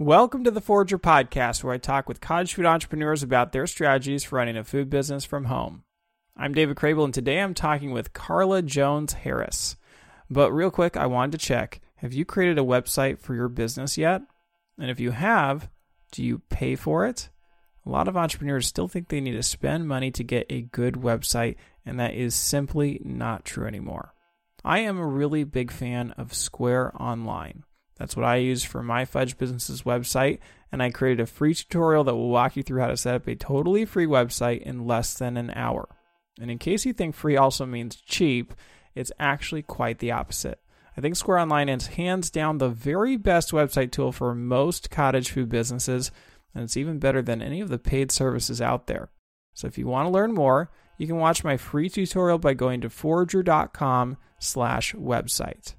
[0.00, 4.22] Welcome to the Forrager Podcast, where I talk with cottage food entrepreneurs about their strategies
[4.22, 5.82] for running a food business from home.
[6.36, 9.76] I'm David Crabill, and today I'm talking with Carla Jones Harris.
[10.30, 13.98] But real quick, I wanted to check have you created a website for your business
[13.98, 14.22] yet?
[14.78, 15.68] And if you have,
[16.12, 17.28] do you pay for it?
[17.84, 20.94] A lot of entrepreneurs still think they need to spend money to get a good
[20.94, 24.14] website, and that is simply not true anymore.
[24.64, 27.64] I am a really big fan of Square Online.
[27.98, 30.38] That's what I use for my Fudge Business's website,
[30.70, 33.26] and I created a free tutorial that will walk you through how to set up
[33.26, 35.88] a totally free website in less than an hour.
[36.40, 38.54] And in case you think free also means cheap,
[38.94, 40.60] it's actually quite the opposite.
[40.96, 45.30] I think Square Online is hands down the very best website tool for most cottage
[45.30, 46.10] food businesses,
[46.54, 49.10] and it's even better than any of the paid services out there.
[49.54, 52.80] So if you want to learn more, you can watch my free tutorial by going
[52.80, 55.74] to forrager.com slash website.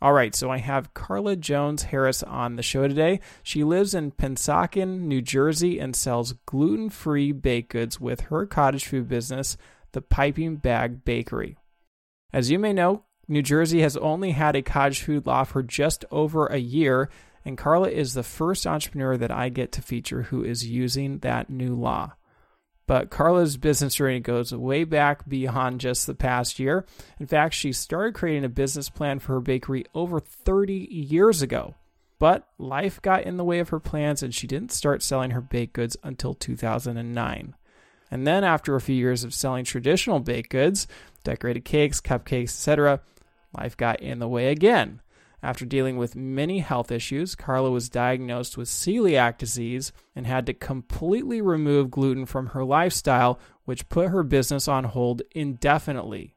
[0.00, 3.18] All right, so I have Carla Jones Harris on the show today.
[3.42, 8.86] She lives in Pennsauken, New Jersey, and sells gluten free baked goods with her cottage
[8.86, 9.56] food business,
[9.90, 11.56] the Piping Bag Bakery.
[12.32, 16.04] As you may know, New Jersey has only had a cottage food law for just
[16.12, 17.10] over a year,
[17.44, 21.50] and Carla is the first entrepreneur that I get to feature who is using that
[21.50, 22.12] new law.
[22.88, 26.86] But Carla's business journey goes way back beyond just the past year.
[27.20, 31.74] In fact, she started creating a business plan for her bakery over 30 years ago.
[32.18, 35.42] But life got in the way of her plans and she didn't start selling her
[35.42, 37.54] baked goods until 2009.
[38.10, 40.86] And then, after a few years of selling traditional baked goods,
[41.24, 43.02] decorated cakes, cupcakes, etc.,
[43.54, 45.02] life got in the way again.
[45.42, 50.54] After dealing with many health issues, Carla was diagnosed with celiac disease and had to
[50.54, 56.34] completely remove gluten from her lifestyle, which put her business on hold indefinitely.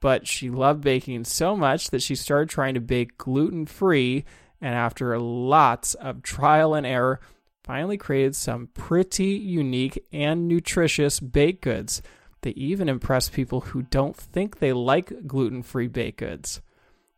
[0.00, 4.24] But she loved baking so much that she started trying to bake gluten free,
[4.60, 7.20] and after lots of trial and error,
[7.64, 12.02] finally created some pretty unique and nutritious baked goods.
[12.42, 16.60] They even impress people who don't think they like gluten free baked goods.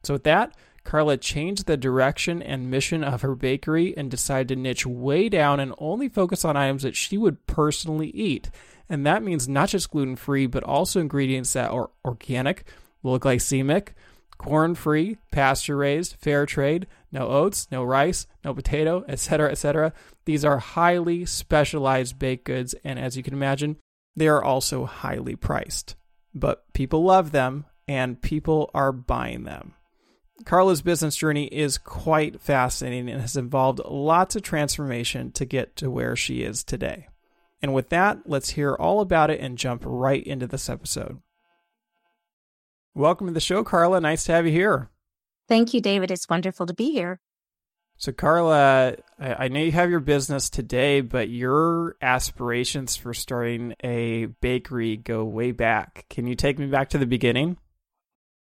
[0.04, 0.56] So, with that,
[0.88, 5.60] Carla changed the direction and mission of her bakery and decided to niche way down
[5.60, 8.48] and only focus on items that she would personally eat.
[8.88, 12.64] And that means not just gluten free, but also ingredients that are organic,
[13.02, 13.88] low glycemic,
[14.38, 19.92] corn free, pasture raised, fair trade, no oats, no rice, no potato, etc., etc.
[20.24, 23.76] These are highly specialized baked goods, and as you can imagine,
[24.16, 25.96] they are also highly priced.
[26.34, 29.74] But people love them, and people are buying them.
[30.44, 35.90] Carla's business journey is quite fascinating and has involved lots of transformation to get to
[35.90, 37.08] where she is today.
[37.60, 41.20] And with that, let's hear all about it and jump right into this episode.
[42.94, 44.00] Welcome to the show, Carla.
[44.00, 44.90] Nice to have you here.
[45.48, 46.10] Thank you, David.
[46.10, 47.20] It's wonderful to be here.
[47.96, 54.26] So, Carla, I know you have your business today, but your aspirations for starting a
[54.26, 56.06] bakery go way back.
[56.08, 57.56] Can you take me back to the beginning?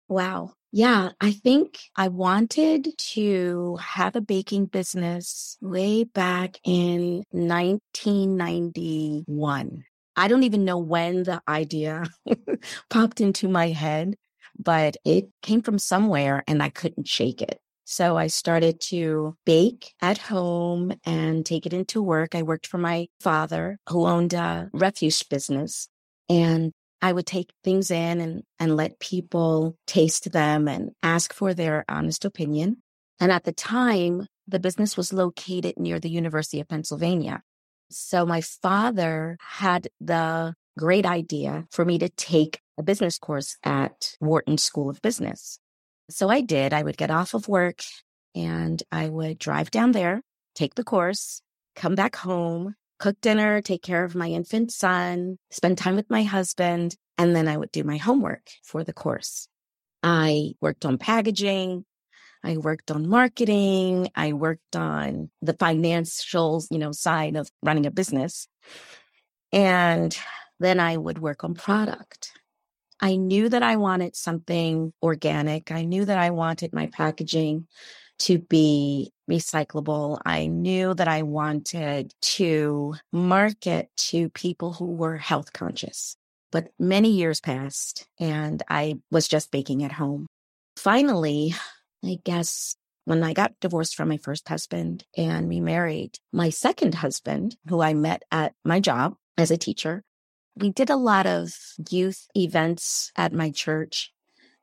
[0.09, 0.53] Wow.
[0.73, 9.85] Yeah, I think I wanted to have a baking business way back in 1991.
[10.17, 12.05] I don't even know when the idea
[12.91, 14.15] popped into my head,
[14.59, 17.59] but it came from somewhere and I couldn't shake it.
[17.85, 22.35] So I started to bake at home and take it into work.
[22.35, 25.89] I worked for my father who owned a refuse business
[26.29, 31.55] and I would take things in and, and let people taste them and ask for
[31.55, 32.79] their honest opinion.
[33.21, 37.43] And at the time, the business was located near the University of Pennsylvania.
[37.91, 44.17] So my father had the great idea for me to take a business course at
[44.21, 45.59] Wharton School of Business.
[46.11, 46.73] So I did.
[46.73, 47.81] I would get off of work
[48.35, 50.23] and I would drive down there,
[50.55, 51.41] take the course,
[51.75, 56.23] come back home, cook dinner, take care of my infant son, spend time with my
[56.23, 59.49] husband, and then I would do my homework for the course.
[60.03, 61.85] I worked on packaging.
[62.45, 64.11] I worked on marketing.
[64.15, 68.47] I worked on the financial, you know, side of running a business.
[69.53, 70.17] And
[70.61, 72.33] then I would work on product.
[73.01, 75.71] I knew that I wanted something organic.
[75.71, 77.67] I knew that I wanted my packaging
[78.21, 80.21] to be recyclable.
[80.25, 86.17] I knew that I wanted to market to people who were health conscious.
[86.53, 90.27] But many years passed and I was just baking at home.
[90.77, 91.55] Finally,
[92.05, 97.57] I guess when I got divorced from my first husband and remarried my second husband,
[97.69, 100.03] who I met at my job as a teacher,
[100.57, 101.53] we did a lot of
[101.91, 104.13] youth events at my church.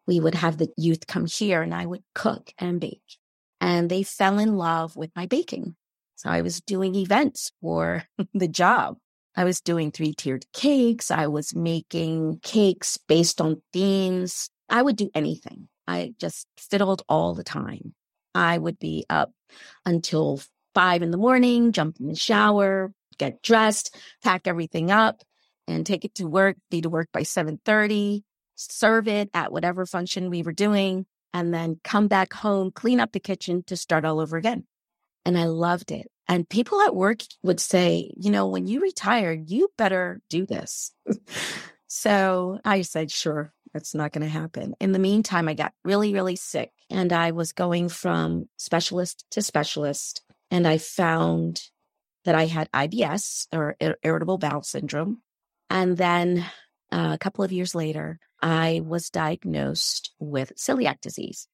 [0.08, 3.18] We would have the youth come here and I would cook and bake
[3.64, 5.74] and they fell in love with my baking.
[6.16, 8.98] So I was doing events for the job.
[9.38, 11.10] I was doing three tiered cakes.
[11.10, 14.50] I was making cakes based on themes.
[14.70, 15.70] I would do anything.
[15.88, 17.96] I just fiddled all the time.
[18.36, 19.32] I would be up
[19.86, 20.42] until
[20.76, 25.22] five in the morning, jump in the shower, get dressed, pack everything up
[25.70, 28.24] and take it to work, be to work by 7:30,
[28.56, 33.12] serve it at whatever function we were doing, and then come back home, clean up
[33.12, 34.66] the kitchen to start all over again.
[35.26, 36.10] And I loved it.
[36.28, 40.94] And people at work would say, you know, when you retire, you better do this.
[41.88, 44.76] so I said, sure, that's not going to happen.
[44.80, 49.42] In the meantime, I got really, really sick and I was going from specialist to
[49.42, 50.22] specialist.
[50.52, 51.62] And I found
[52.26, 55.22] that I had IBS or irritable bowel syndrome.
[55.70, 56.46] And then
[56.92, 61.48] uh, a couple of years later, I was diagnosed with celiac disease.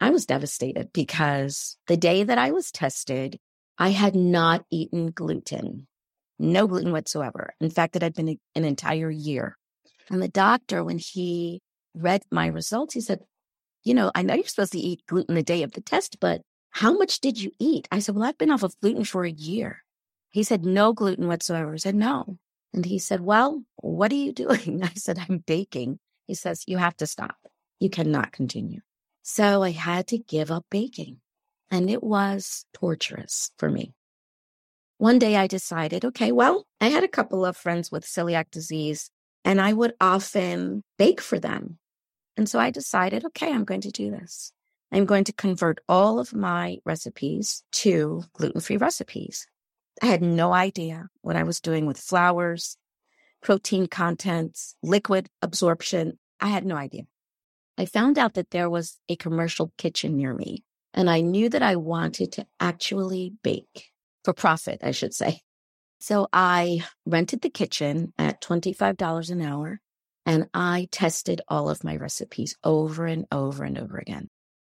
[0.00, 3.38] I was devastated because the day that I was tested,
[3.78, 5.86] I had not eaten gluten,
[6.40, 7.54] no gluten whatsoever.
[7.60, 9.56] In fact, it had been an entire year.
[10.10, 11.62] And the doctor, when he
[11.94, 13.20] read my results, he said,
[13.84, 16.42] You know, I know you're supposed to eat gluten the day of the test, but
[16.70, 17.86] how much did you eat?
[17.92, 19.84] I said, Well, I've been off of gluten for a year.
[20.30, 21.74] He said, No gluten whatsoever.
[21.74, 22.36] I said, No.
[22.74, 24.82] And he said, Well, what are you doing?
[24.82, 26.00] I said, I'm baking.
[26.26, 27.36] He says, You have to stop.
[27.80, 28.80] You cannot continue.
[29.22, 31.20] So I had to give up baking.
[31.70, 33.92] And it was torturous for me.
[34.98, 39.10] One day I decided, okay, well, I had a couple of friends with celiac disease
[39.44, 41.78] and I would often bake for them.
[42.36, 44.52] And so I decided, okay, I'm going to do this.
[44.92, 49.46] I'm going to convert all of my recipes to gluten free recipes.
[50.02, 52.76] I had no idea what I was doing with flours,
[53.46, 56.18] protein contents, liquid absorption.
[56.40, 57.04] I had no idea.
[57.78, 61.62] I found out that there was a commercial kitchen near me, and I knew that
[61.62, 63.92] I wanted to actually bake
[64.24, 65.42] for profit, I should say.
[66.00, 69.78] So I rented the kitchen at $25 an hour
[70.26, 74.26] and I tested all of my recipes over and over and over again.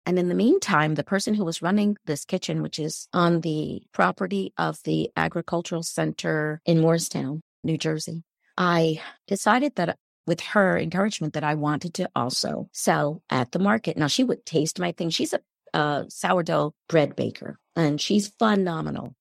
[0.07, 3.83] And in the meantime, the person who was running this kitchen, which is on the
[3.93, 8.25] property of the Agricultural Center in Moorestown, New Jersey,
[8.57, 9.95] I decided that uh,
[10.27, 13.97] with her encouragement that I wanted to also sell at the market.
[13.97, 15.11] Now she would taste my thing.
[15.11, 15.41] She's a,
[15.77, 19.17] a sourdough bread baker and she's phenomenal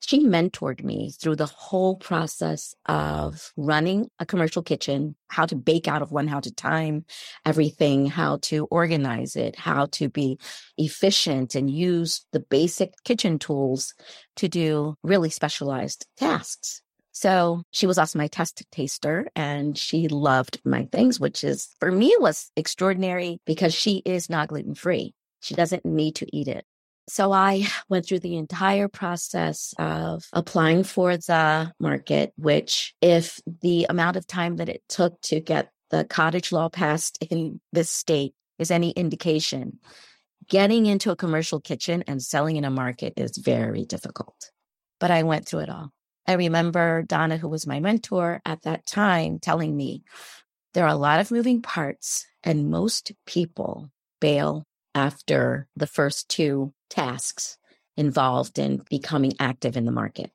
[0.00, 5.88] she mentored me through the whole process of running a commercial kitchen, how to bake
[5.88, 7.04] out of one, how to time
[7.44, 10.38] everything, how to organize it, how to be
[10.76, 13.94] efficient and use the basic kitchen tools
[14.36, 16.82] to do really specialized tasks.
[17.18, 21.90] So she was also my test taster and she loved my things, which is for
[21.90, 25.14] me was extraordinary because she is not gluten free.
[25.40, 26.64] She doesn't need to eat it.
[27.08, 33.86] So I went through the entire process of applying for the market, which, if the
[33.90, 38.34] amount of time that it took to get the cottage law passed in this state
[38.60, 39.80] is any indication,
[40.48, 44.52] getting into a commercial kitchen and selling in a market is very difficult.
[45.00, 45.90] But I went through it all.
[46.28, 50.02] I remember Donna, who was my mentor at that time, telling me
[50.74, 53.90] there are a lot of moving parts, and most people
[54.20, 54.64] bail
[54.94, 57.56] after the first two tasks
[57.96, 60.30] involved in becoming active in the market.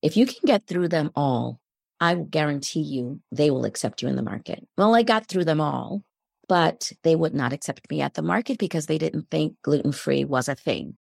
[0.00, 1.60] If you can get through them all,
[2.00, 4.66] I will guarantee you they will accept you in the market.
[4.78, 6.04] Well, I got through them all,
[6.48, 10.24] but they would not accept me at the market because they didn't think gluten free
[10.24, 10.96] was a thing.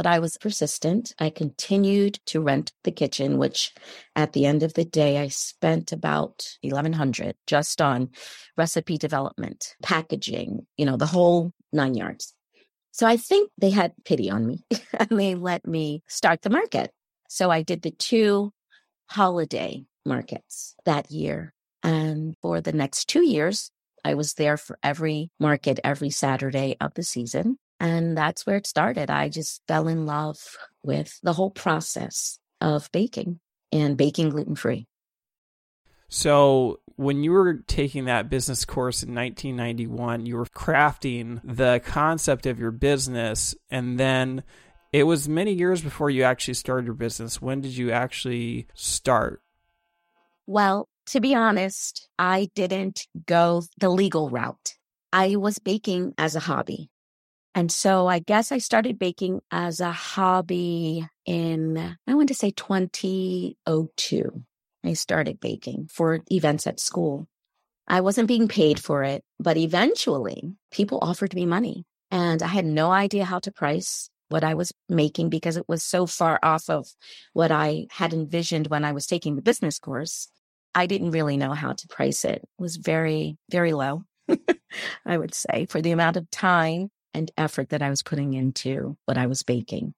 [0.00, 1.12] But I was persistent.
[1.18, 3.74] I continued to rent the kitchen, which
[4.16, 8.08] at the end of the day, I spent about 1100 just on
[8.56, 12.32] recipe development, packaging, you know, the whole nine yards.
[12.92, 14.64] So I think they had pity on me
[14.98, 16.92] and they let me start the market.
[17.28, 18.54] So I did the two
[19.04, 21.52] holiday markets that year.
[21.82, 23.70] And for the next two years,
[24.02, 27.58] I was there for every market every Saturday of the season.
[27.80, 29.10] And that's where it started.
[29.10, 30.36] I just fell in love
[30.82, 33.40] with the whole process of baking
[33.72, 34.86] and baking gluten free.
[36.08, 42.44] So, when you were taking that business course in 1991, you were crafting the concept
[42.44, 44.42] of your business, and then
[44.92, 47.40] it was many years before you actually started your business.
[47.40, 49.40] When did you actually start?
[50.46, 54.74] Well, to be honest, I didn't go the legal route.
[55.12, 56.90] I was baking as a hobby.
[57.54, 62.50] And so I guess I started baking as a hobby in, I want to say
[62.52, 64.44] 2002.
[64.84, 67.26] I started baking for events at school.
[67.88, 72.64] I wasn't being paid for it, but eventually people offered me money and I had
[72.64, 74.08] no idea how to price.
[74.28, 76.86] what I was making because it was so far off of
[77.32, 80.28] what I had envisioned when I was taking the business course.
[80.72, 82.36] I didn't really know how to price it.
[82.36, 84.04] It was very, very low,
[85.04, 88.96] I would say, for the amount of time and effort that I was putting into
[89.06, 89.94] what I was baking.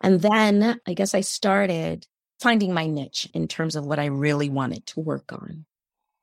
[0.00, 2.06] And then I guess I started
[2.40, 5.66] finding my niche in terms of what I really wanted to work on.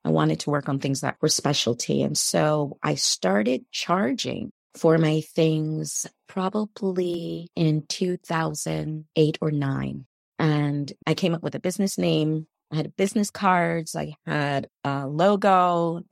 [0.04, 2.02] I wanted to work on things that were specialty.
[2.02, 10.06] And so I started charging for my things probably in 2008 or nine.
[10.38, 12.46] And I came up with a business name.
[12.72, 13.96] I had business cards.
[13.96, 16.02] I had a logo,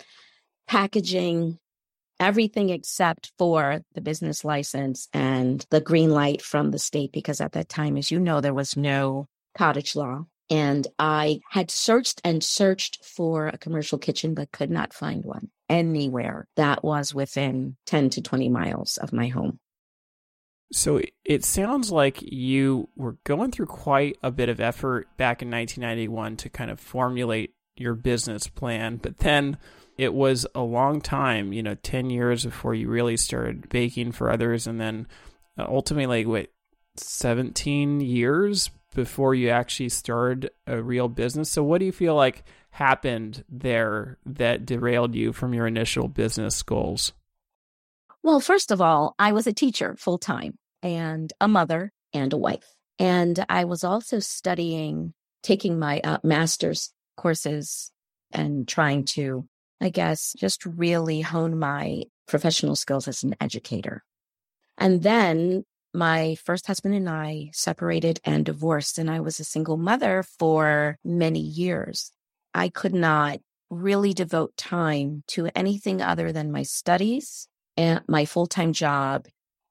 [0.66, 1.58] packaging,
[2.24, 7.12] everything except for the business license and the green light from the state.
[7.12, 10.24] Because at that time, as you know, there was no cottage law.
[10.50, 15.50] And I had searched and searched for a commercial kitchen, but could not find one
[15.68, 19.58] anywhere that was within 10 to 20 miles of my home.
[20.72, 25.50] So it sounds like you were going through quite a bit of effort back in
[25.50, 29.56] 1991 to kind of formulate your business plan, but then
[29.96, 34.30] it was a long time, you know, 10 years before you really started baking for
[34.30, 34.66] others.
[34.66, 35.06] And then
[35.58, 36.50] ultimately, wait,
[36.96, 41.50] 17 years before you actually started a real business.
[41.50, 46.62] So, what do you feel like happened there that derailed you from your initial business
[46.62, 47.12] goals?
[48.22, 52.38] Well, first of all, I was a teacher full time and a mother and a
[52.38, 52.64] wife.
[52.98, 57.92] And I was also studying, taking my uh, master's courses
[58.32, 59.46] and trying to,
[59.84, 64.02] I guess, just really hone my professional skills as an educator.
[64.78, 69.76] And then my first husband and I separated and divorced, and I was a single
[69.76, 72.10] mother for many years.
[72.52, 73.38] I could not
[73.70, 79.26] really devote time to anything other than my studies and my full time job.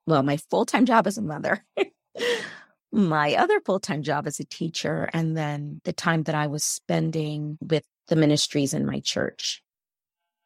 [0.08, 1.66] Well, my full time job as a mother,
[2.92, 6.64] my other full time job as a teacher, and then the time that I was
[6.64, 9.64] spending with the ministries in my church.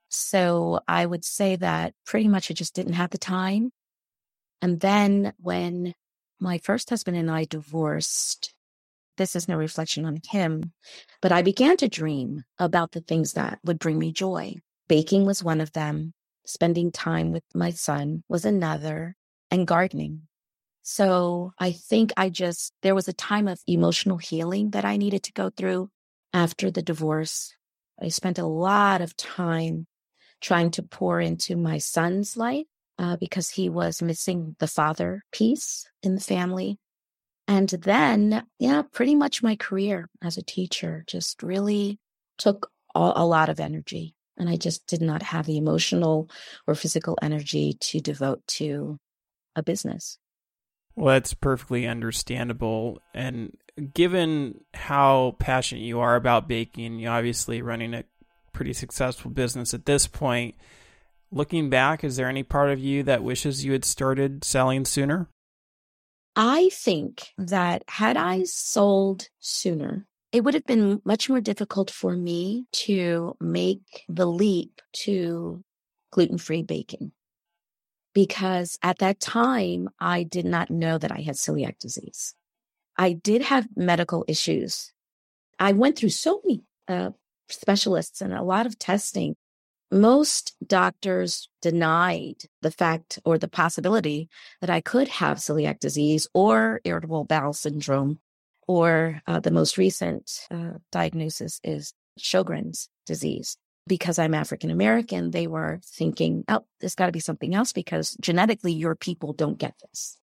[0.09, 3.71] So I would say that pretty much I just didn't have the time
[4.61, 5.93] and then when
[6.39, 8.53] my first husband and I divorced,
[9.17, 10.73] this is no reflection on him,
[11.21, 14.55] but I began to dream about the things that would bring me joy.
[14.87, 16.13] Baking was one of them.
[16.45, 19.15] Spending time with my son was another
[19.51, 20.21] and gardening.
[20.81, 25.23] So I think I just, there was a time of emotional healing that I needed
[25.23, 25.89] to go through
[26.33, 27.53] after the divorce.
[28.01, 29.87] I spent a lot of time
[30.41, 32.65] trying to pour into my son's life
[32.99, 36.77] uh, because he was missing the father piece in the family.
[37.47, 41.99] And then, yeah, pretty much my career as a teacher just really
[42.37, 44.15] took all, a lot of energy.
[44.37, 46.29] And I just did not have the emotional
[46.67, 48.97] or physical energy to devote to
[49.55, 50.19] a business.
[50.95, 52.99] Well, that's perfectly understandable.
[53.13, 53.55] And
[53.93, 58.03] given how passionate you are about baking, you obviously running a
[58.57, 60.55] pretty successful business at this point
[61.31, 65.27] Looking back, is there any part of you that wishes you had started selling sooner?
[66.35, 72.15] I think that had I sold sooner, it would have been much more difficult for
[72.15, 75.63] me to make the leap to
[76.11, 77.11] gluten free baking.
[78.13, 82.35] Because at that time, I did not know that I had celiac disease.
[82.95, 84.93] I did have medical issues.
[85.59, 87.11] I went through so many uh,
[87.49, 89.35] specialists and a lot of testing
[89.91, 94.29] most doctors denied the fact or the possibility
[94.61, 98.19] that I could have celiac disease or irritable bowel syndrome,
[98.67, 103.57] or uh, the most recent uh, diagnosis is Sjogren's disease.
[103.87, 108.17] Because I'm African American, they were thinking, oh, there's got to be something else because
[108.19, 110.17] genetically your people don't get this.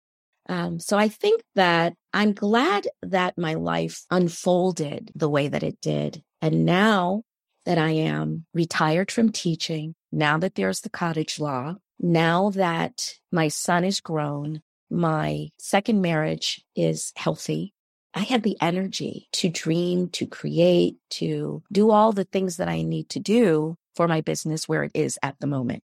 [0.48, 5.80] Um, so I think that I'm glad that my life unfolded the way that it
[5.80, 6.24] did.
[6.42, 7.22] And now
[7.64, 13.46] that I am retired from teaching, now that there's the cottage law, now that my
[13.46, 17.72] son is grown, my second marriage is healthy.
[18.12, 22.82] I have the energy to dream, to create, to do all the things that I
[22.82, 25.84] need to do for my business where it is at the moment.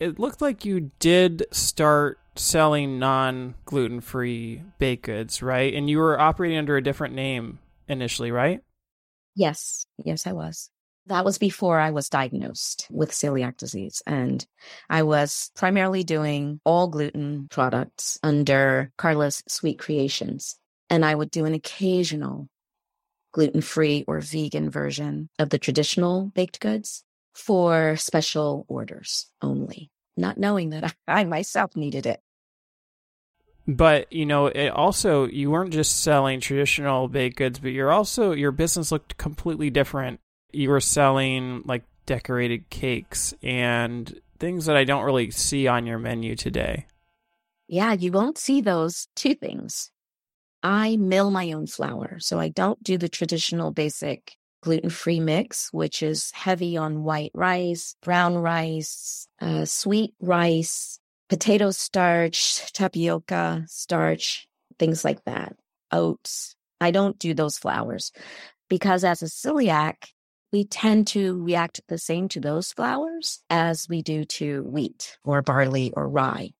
[0.00, 5.72] It looked like you did start selling non gluten free baked goods, right?
[5.72, 8.60] And you were operating under a different name initially, right?
[9.36, 10.70] Yes, yes, I was.
[11.06, 14.02] That was before I was diagnosed with celiac disease.
[14.06, 14.44] And
[14.90, 20.56] I was primarily doing all gluten products under Carla's Sweet Creations.
[20.90, 22.48] And I would do an occasional
[23.32, 30.38] gluten free or vegan version of the traditional baked goods for special orders only, not
[30.38, 32.20] knowing that I myself needed it.
[33.68, 38.32] But you know, it also you weren't just selling traditional baked goods, but you're also
[38.32, 40.20] your business looked completely different.
[40.52, 45.98] You were selling like decorated cakes and things that I don't really see on your
[45.98, 46.86] menu today.
[47.68, 49.90] Yeah, you won't see those two things.
[50.62, 55.72] I mill my own flour, so I don't do the traditional basic gluten free mix,
[55.72, 64.48] which is heavy on white rice, brown rice, uh, sweet rice, potato starch, tapioca starch,
[64.78, 65.56] things like that,
[65.90, 66.54] oats.
[66.80, 68.12] I don't do those flours
[68.68, 69.94] because as a celiac,
[70.52, 75.42] we tend to react the same to those flours as we do to wheat or
[75.42, 76.50] barley or rye.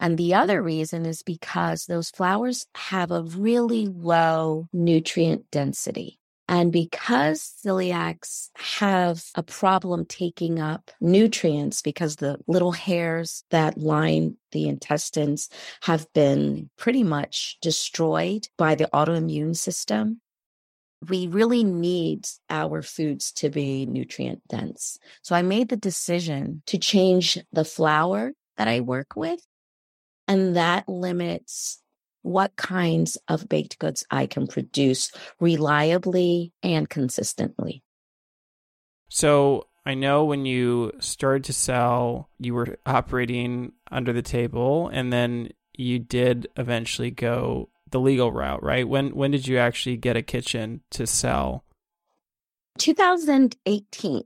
[0.00, 6.18] And the other reason is because those flours have a really low nutrient density.
[6.52, 14.36] And because celiacs have a problem taking up nutrients because the little hairs that line
[14.50, 15.48] the intestines
[15.80, 20.20] have been pretty much destroyed by the autoimmune system,
[21.08, 24.98] we really need our foods to be nutrient dense.
[25.22, 29.40] So I made the decision to change the flour that I work with,
[30.28, 31.81] and that limits
[32.22, 37.82] what kinds of baked goods I can produce reliably and consistently.
[39.08, 45.12] So I know when you started to sell, you were operating under the table, and
[45.12, 48.88] then you did eventually go the legal route, right?
[48.88, 51.64] When when did you actually get a kitchen to sell?
[52.78, 54.22] 2018.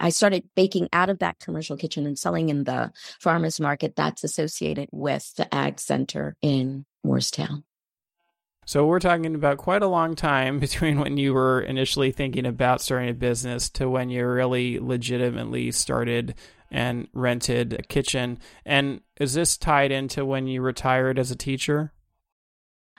[0.00, 4.24] I started baking out of that commercial kitchen and selling in the farmers market that's
[4.24, 7.64] associated with the ag center in Moorestown.
[8.66, 12.80] So we're talking about quite a long time between when you were initially thinking about
[12.80, 16.34] starting a business to when you really legitimately started
[16.70, 18.38] and rented a kitchen.
[18.64, 21.92] And is this tied into when you retired as a teacher?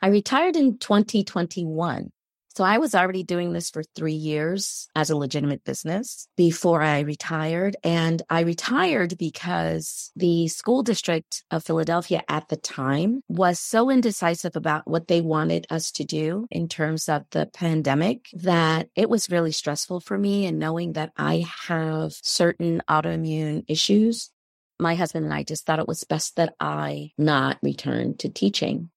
[0.01, 2.11] I retired in 2021.
[2.55, 7.01] So I was already doing this for three years as a legitimate business before I
[7.01, 7.75] retired.
[7.83, 14.55] And I retired because the school district of Philadelphia at the time was so indecisive
[14.55, 19.29] about what they wanted us to do in terms of the pandemic that it was
[19.29, 20.45] really stressful for me.
[20.45, 24.31] And knowing that I have certain autoimmune issues,
[24.79, 28.91] my husband and I just thought it was best that I not return to teaching.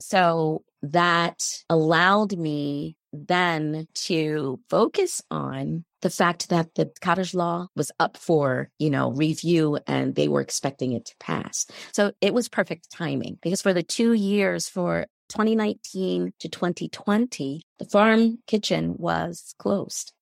[0.00, 7.92] So that allowed me then to focus on the fact that the cottage law was
[7.98, 11.66] up for, you know, review and they were expecting it to pass.
[11.92, 17.84] So it was perfect timing because for the two years for 2019 to 2020, the
[17.84, 20.12] farm kitchen was closed.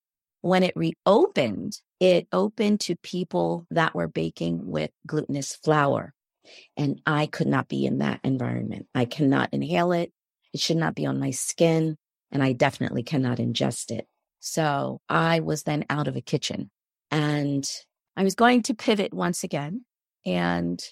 [0.40, 6.14] When it reopened, it opened to people that were baking with glutinous flour.
[6.76, 8.86] And I could not be in that environment.
[8.94, 10.12] I cannot inhale it.
[10.52, 11.96] It should not be on my skin.
[12.30, 14.06] And I definitely cannot ingest it.
[14.40, 16.70] So I was then out of a kitchen
[17.10, 17.68] and
[18.16, 19.84] I was going to pivot once again
[20.26, 20.82] and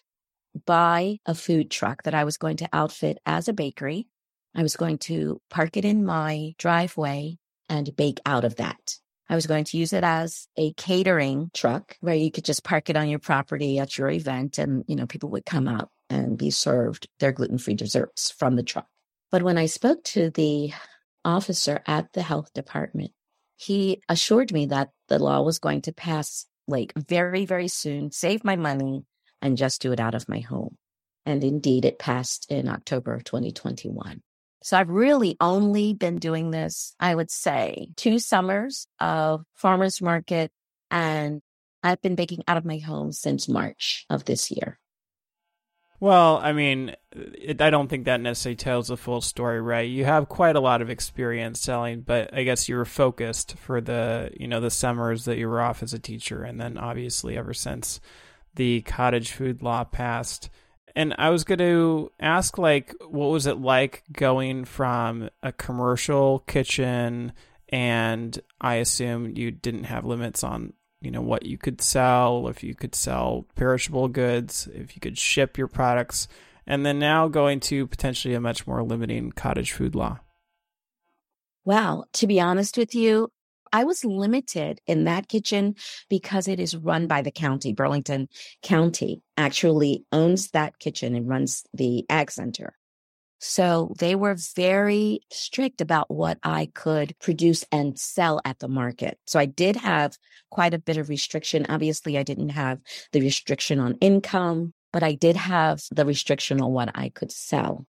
[0.64, 4.08] buy a food truck that I was going to outfit as a bakery.
[4.54, 7.36] I was going to park it in my driveway
[7.68, 8.96] and bake out of that.
[9.28, 12.88] I was going to use it as a catering truck where you could just park
[12.88, 16.38] it on your property at your event and, you know, people would come out and
[16.38, 18.86] be served their gluten-free desserts from the truck.
[19.30, 20.72] But when I spoke to the
[21.24, 23.12] officer at the health department,
[23.56, 28.44] he assured me that the law was going to pass like very, very soon, save
[28.44, 29.04] my money,
[29.40, 30.76] and just do it out of my home.
[31.24, 34.22] And indeed, it passed in October of 2021.
[34.62, 40.50] So I've really only been doing this, I would say, two summers of farmers market,
[40.90, 41.40] and
[41.82, 44.78] I've been baking out of my home since March of this year.
[45.98, 49.88] Well, I mean, it, I don't think that necessarily tells the full story, right?
[49.88, 53.80] You have quite a lot of experience selling, but I guess you were focused for
[53.80, 57.38] the, you know, the summers that you were off as a teacher, and then obviously
[57.38, 58.00] ever since
[58.54, 60.50] the cottage food law passed.
[60.94, 66.40] And I was going to ask, like, what was it like going from a commercial
[66.40, 67.32] kitchen,
[67.70, 72.62] and I assume you didn't have limits on you know what you could sell, if
[72.62, 76.28] you could sell perishable goods, if you could ship your products,
[76.66, 80.18] and then now going to potentially a much more limiting cottage food law.
[81.64, 83.28] Well, to be honest with you,
[83.72, 85.74] I was limited in that kitchen
[86.08, 87.72] because it is run by the county.
[87.72, 88.28] Burlington
[88.62, 92.74] County actually owns that kitchen and runs the ag center.
[93.38, 99.18] So they were very strict about what I could produce and sell at the market.
[99.26, 100.16] So I did have
[100.50, 101.66] quite a bit of restriction.
[101.68, 102.80] Obviously, I didn't have
[103.12, 107.86] the restriction on income, but I did have the restriction on what I could sell.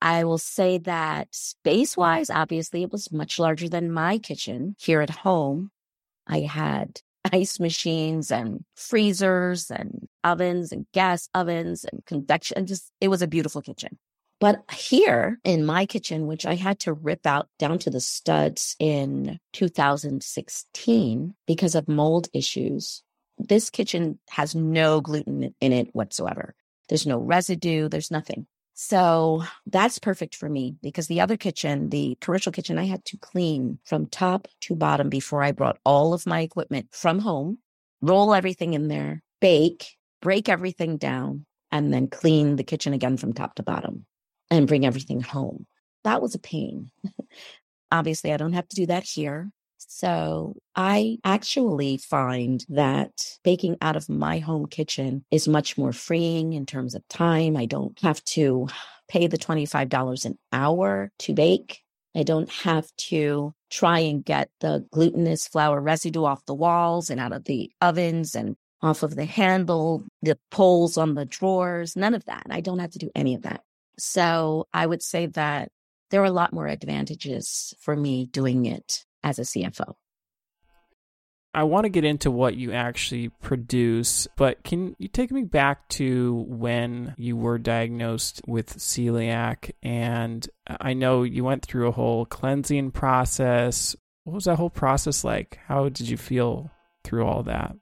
[0.00, 5.00] I will say that space wise, obviously, it was much larger than my kitchen here
[5.00, 5.70] at home.
[6.26, 7.00] I had
[7.32, 12.66] ice machines and freezers and ovens and gas ovens and convection.
[12.66, 13.98] Just, it was a beautiful kitchen.
[14.40, 18.76] But here in my kitchen, which I had to rip out down to the studs
[18.78, 23.02] in 2016 because of mold issues,
[23.36, 26.54] this kitchen has no gluten in it whatsoever.
[26.88, 28.46] There's no residue, there's nothing.
[28.74, 33.16] So that's perfect for me because the other kitchen, the commercial kitchen, I had to
[33.16, 37.58] clean from top to bottom before I brought all of my equipment from home,
[38.00, 43.32] roll everything in there, bake, break everything down, and then clean the kitchen again from
[43.32, 44.06] top to bottom
[44.50, 45.66] and bring everything home.
[46.04, 46.90] That was a pain.
[47.90, 49.50] Obviously, I don't have to do that here.
[49.78, 56.52] So I actually find that baking out of my home kitchen is much more freeing
[56.52, 57.56] in terms of time.
[57.56, 58.68] I don't have to
[59.08, 61.82] pay the $25 an hour to bake.
[62.16, 67.20] I don't have to try and get the glutinous flour residue off the walls and
[67.20, 72.14] out of the ovens and off of the handle, the poles on the drawers, none
[72.14, 72.46] of that.
[72.50, 73.62] I don't have to do any of that.
[73.98, 75.70] So I would say that
[76.10, 79.94] there are a lot more advantages for me doing it as a CFO.
[81.54, 85.88] I want to get into what you actually produce, but can you take me back
[85.90, 89.72] to when you were diagnosed with celiac?
[89.82, 93.96] And I know you went through a whole cleansing process.
[94.24, 95.58] What was that whole process like?
[95.66, 96.70] How did you feel
[97.02, 97.74] through all that?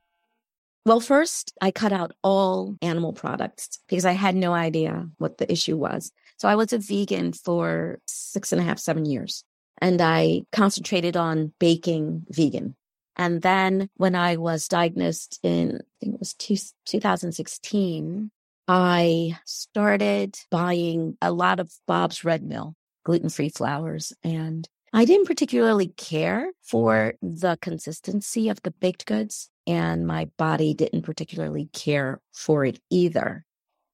[0.87, 5.51] Well, first, I cut out all animal products because I had no idea what the
[5.51, 6.12] issue was.
[6.38, 9.42] So I was a vegan for six and a half, seven years
[9.79, 12.77] and I concentrated on baking vegan.
[13.16, 18.31] And then when I was diagnosed in, I think it was two, 2016,
[18.68, 24.12] I started buying a lot of Bob's Red Mill gluten free flours.
[24.22, 30.75] And I didn't particularly care for the consistency of the baked goods, and my body
[30.75, 33.44] didn't particularly care for it either.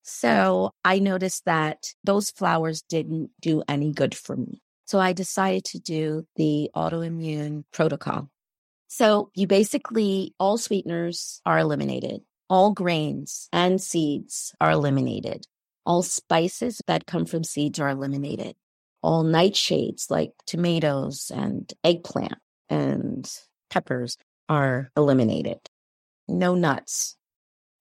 [0.02, 4.60] So I noticed that those flours didn't do any good for me.
[4.84, 8.28] So I decided to do the autoimmune protocol.
[8.88, 12.20] So you basically, all sweeteners are eliminated.
[12.50, 15.46] All grains and seeds are eliminated.
[15.86, 18.54] All spices that come from seeds are eliminated.
[19.02, 22.38] All nightshades like tomatoes and eggplant
[22.68, 23.30] and
[23.70, 24.16] peppers
[24.48, 25.58] are eliminated.
[26.28, 27.16] No nuts.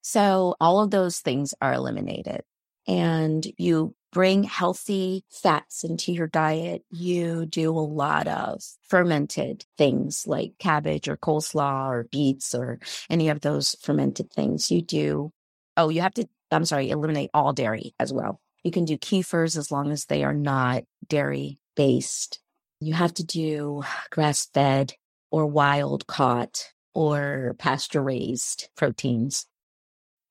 [0.02, 2.42] So all of those things are eliminated.
[2.88, 10.28] And you bring healthy fats into your diet, you do a lot of fermented things
[10.28, 12.80] like cabbage or coleslaw or beets or
[13.10, 14.70] any of those fermented things.
[14.70, 15.32] You do,
[15.78, 18.42] oh, you have to, I'm sorry, eliminate all dairy as well.
[18.63, 22.39] You can do kefirs as long as they are not dairy based.
[22.80, 24.93] You have to do grass fed
[25.32, 29.47] or wild caught or pasture raised proteins,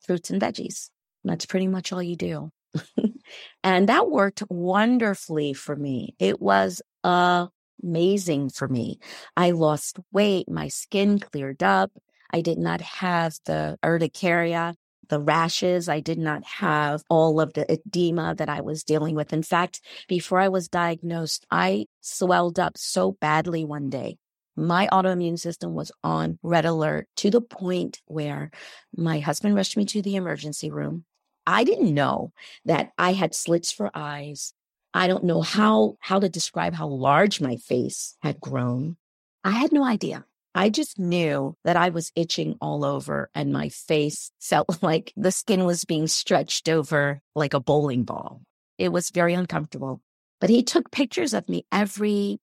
[0.01, 0.91] fruits and veggies.
[1.25, 2.51] That's pretty much all you do.
[3.65, 6.15] and that worked wonderfully for me.
[6.19, 8.99] It was amazing for me.
[9.37, 10.49] I lost weight.
[10.49, 11.91] My skin cleared up.
[12.33, 14.77] I did not have the urticaria,
[15.11, 15.89] the rashes.
[15.89, 19.33] I did not have all of the edema that I was dealing with.
[19.33, 24.17] In fact, before I was diagnosed, I swelled up so badly one day.
[24.57, 28.51] My autoimmune system was on red alert to the point where
[28.97, 31.05] my husband rushed me to the emergency room.
[31.47, 32.33] I didn't know
[32.65, 34.53] that I had slits for eyes.
[34.93, 38.97] I don't know how, how to describe how large my face had grown.
[39.45, 40.25] I had no idea.
[40.55, 45.33] I just knew that I was itching all over and my face felt like the
[45.33, 48.43] skin was being stretched over like a bowling ball.
[48.79, 50.01] It was very uncomfortable.
[50.41, 52.39] But he took pictures of me every,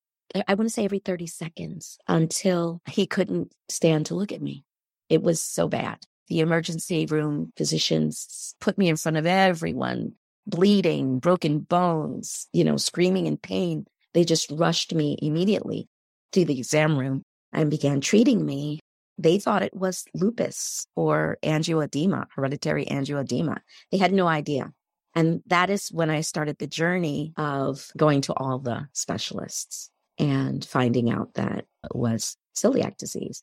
[0.48, 4.63] I want to say every 30 seconds until he couldn't stand to look at me.
[5.10, 10.13] It was so bad the emergency room physicians put me in front of everyone,
[10.46, 13.86] bleeding, broken bones, you know, screaming in pain.
[14.13, 15.88] They just rushed me immediately
[16.34, 17.24] to the exam room
[17.58, 18.80] and began treating me.
[19.17, 23.58] They thought it was lupus or angioedema, hereditary angioedema.
[23.91, 24.72] They had no idea.
[25.15, 29.89] And that is when I started the journey of going to all the specialists
[30.20, 33.41] and finding out that it was celiac disease.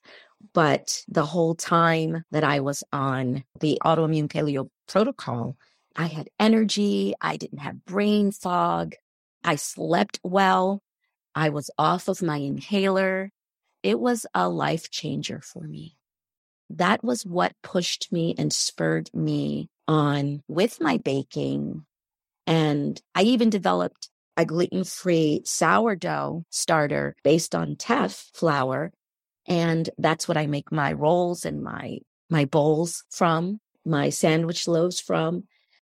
[0.52, 5.56] But the whole time that I was on the autoimmune paleo protocol,
[5.96, 7.14] I had energy.
[7.20, 8.94] I didn't have brain fog.
[9.42, 10.82] I slept well.
[11.34, 13.30] I was off of my inhaler.
[13.84, 15.96] It was a life changer for me.
[16.70, 21.84] that was what pushed me and spurred me on with my baking.
[22.46, 28.92] And I even developed a gluten free sourdough starter based on teff flour.
[29.46, 31.98] And that's what I make my rolls and my,
[32.30, 35.44] my bowls from, my sandwich loaves from.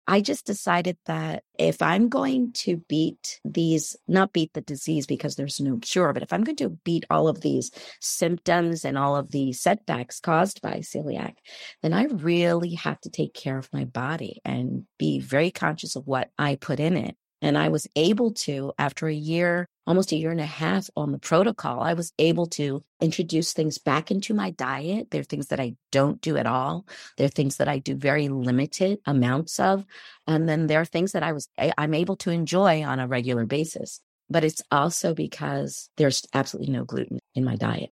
[0.10, 5.36] I just decided that if I'm going to beat these, not beat the disease because
[5.36, 7.69] there's no cure, but if I'm going to beat all of these
[8.02, 11.36] symptoms and all of the setbacks caused by celiac,
[11.84, 16.08] then I really have to take care of my body and be very conscious of
[16.08, 17.15] what I put in it.
[17.41, 21.12] And I was able to, after a year, almost a year and a half on
[21.12, 25.10] the protocol, I was able to introduce things back into my diet.
[25.10, 26.86] There are things that I don't do at all.
[27.17, 29.86] There are things that I do very limited amounts of.
[30.28, 33.08] And then there are things that I was, eh, I'm able to enjoy on a
[33.08, 34.02] regular basis.
[34.30, 37.89] But it's also because there's absolutely no gluten in my diet.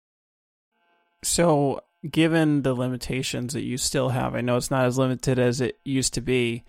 [1.24, 5.62] So, given the limitations that you still have, I know it's not as limited as
[5.62, 6.64] it used to be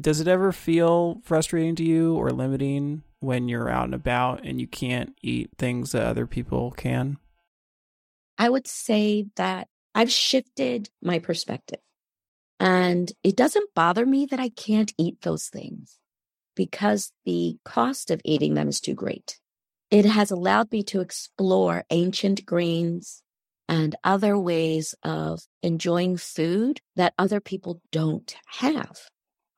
[0.00, 4.60] does it ever feel frustrating to you or limiting when you're out and about and
[4.60, 7.18] you can't eat things that other people can?
[8.38, 11.78] I would say that I've shifted my perspective.
[12.58, 15.98] And it doesn't bother me that I can't eat those things
[16.56, 19.38] because the cost of eating them is too great.
[19.90, 23.22] It has allowed me to explore ancient grains
[23.68, 28.98] and other ways of enjoying food that other people don't have.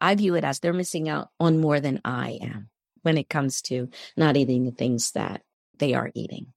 [0.01, 2.69] I view it as they're missing out on more than I am
[3.03, 5.43] when it comes to not eating the things that
[5.79, 6.53] they are eating.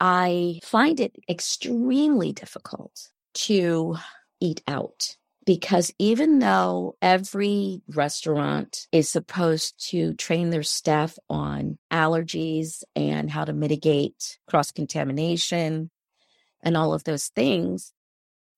[0.00, 3.96] I find it extremely difficult to
[4.40, 5.16] eat out
[5.46, 13.44] because even though every restaurant is supposed to train their staff on allergies and how
[13.44, 15.90] to mitigate cross contamination
[16.62, 17.92] and all of those things,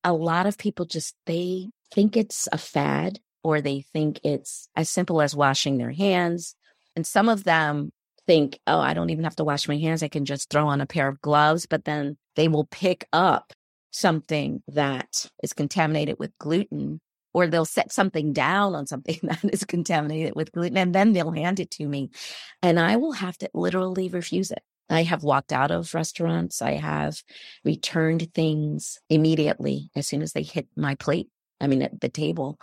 [0.02, 4.90] a lot of people just they think it's a fad or they think it's as
[4.90, 6.54] simple as washing their hands.
[6.94, 7.92] And some of them
[8.26, 10.02] think, oh, I don't even have to wash my hands.
[10.02, 11.64] I can just throw on a pair of gloves.
[11.64, 13.54] But then they will pick up
[13.90, 17.00] something that is contaminated with gluten,
[17.32, 21.30] or they'll set something down on something that is contaminated with gluten, and then they'll
[21.30, 22.10] hand it to me.
[22.62, 24.62] And I will have to literally refuse it.
[24.90, 26.60] I have walked out of restaurants.
[26.60, 27.22] I have
[27.64, 31.28] returned things immediately as soon as they hit my plate.
[31.62, 32.58] I mean, at the table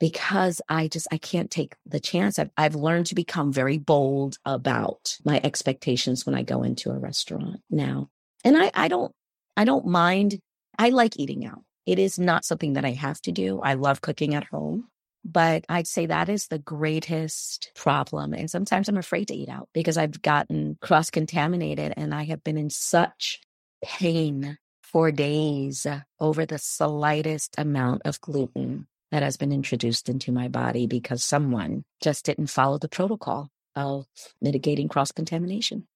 [0.00, 2.38] because I just I can't take the chance.
[2.38, 6.98] I've, I've learned to become very bold about my expectations when I go into a
[6.98, 8.08] restaurant now.
[8.44, 9.12] And I, I don't
[9.56, 10.38] I don't mind.
[10.78, 11.62] I like eating out.
[11.86, 13.60] It is not something that I have to do.
[13.60, 14.88] I love cooking at home.
[15.24, 18.32] But I'd say that is the greatest problem.
[18.32, 22.44] And sometimes I'm afraid to eat out because I've gotten cross contaminated and I have
[22.44, 23.40] been in such
[23.84, 25.86] pain for days
[26.20, 31.84] over the slightest amount of gluten that has been introduced into my body because someone
[32.02, 34.06] just didn't follow the protocol of
[34.40, 35.86] mitigating cross contamination.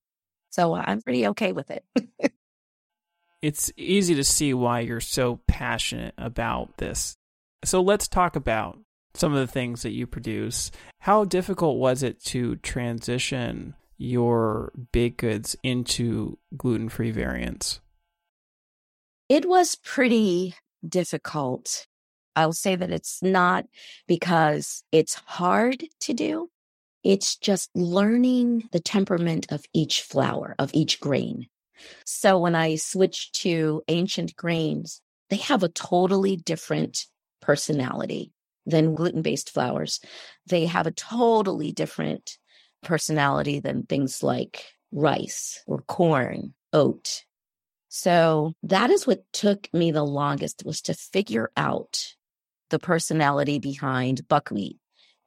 [0.50, 1.84] So uh, I'm pretty okay with it.
[3.42, 7.16] it's easy to see why you're so passionate about this.
[7.64, 8.78] So let's talk about
[9.14, 10.70] some of the things that you produce.
[11.00, 17.80] How difficult was it to transition your baked goods into gluten free variants?
[19.28, 20.54] It was pretty
[20.86, 21.86] difficult
[22.36, 23.66] I'll say that it's not
[24.06, 26.50] because it's hard to do.
[27.04, 31.48] It's just learning the temperament of each flour, of each grain.
[32.06, 37.06] So when I switched to ancient grains, they have a totally different
[37.40, 38.32] personality
[38.66, 40.00] than gluten based flours.
[40.46, 42.38] They have a totally different
[42.82, 47.24] personality than things like rice or corn, oat.
[47.88, 52.14] So that is what took me the longest was to figure out
[52.72, 54.78] the personality behind buckwheat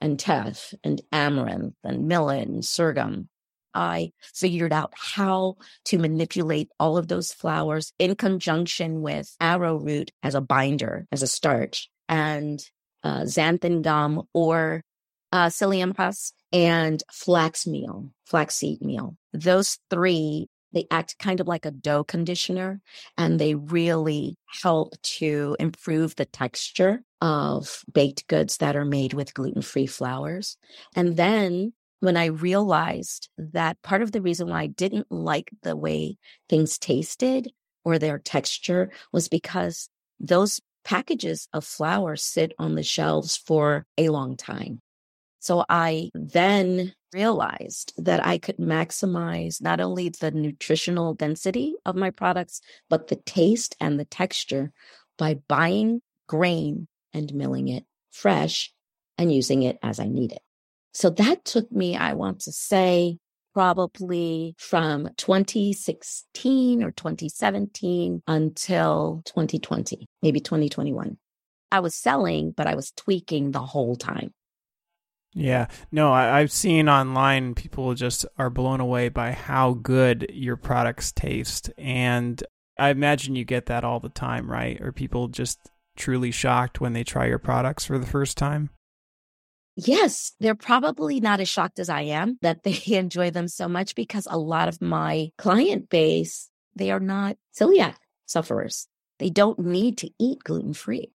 [0.01, 3.29] and teff and amaranth and millet and sorghum.
[3.73, 10.33] I figured out how to manipulate all of those flours in conjunction with arrowroot as
[10.33, 12.59] a binder, as a starch, and
[13.03, 14.81] uh, xanthan gum or
[15.31, 19.17] uh, psyllium husk and flax meal, flaxseed meal.
[19.33, 22.81] Those three they act kind of like a dough conditioner
[23.17, 29.33] and they really help to improve the texture of baked goods that are made with
[29.33, 30.57] gluten free flours.
[30.95, 35.75] And then when I realized that part of the reason why I didn't like the
[35.75, 36.17] way
[36.49, 37.51] things tasted
[37.83, 44.09] or their texture was because those packages of flour sit on the shelves for a
[44.09, 44.81] long time.
[45.45, 52.09] So I then realized that I could maximize not only the nutritional density of my
[52.09, 54.71] products, but the taste and the texture
[55.19, 58.73] by buying grain and milling it fresh
[59.19, 60.41] and using it as I need it.
[60.95, 63.19] So that took me, I want to say,
[63.53, 71.17] probably from 2016 or 2017 until 2020, maybe 2021.
[71.71, 74.33] I was selling, but I was tweaking the whole time.
[75.37, 80.55] Yeah, no, I, have seen online people just are blown away by how good your
[80.55, 81.69] products taste.
[81.77, 82.41] And
[82.79, 84.79] I imagine you get that all the time, right?
[84.79, 85.59] Are people just
[85.97, 88.69] truly shocked when they try your products for the first time?
[89.75, 93.93] Yes, they're probably not as shocked as I am that they enjoy them so much
[93.93, 97.95] because a lot of my client base, they are not celiac
[98.25, 98.87] sufferers.
[99.19, 101.11] They don't need to eat gluten free.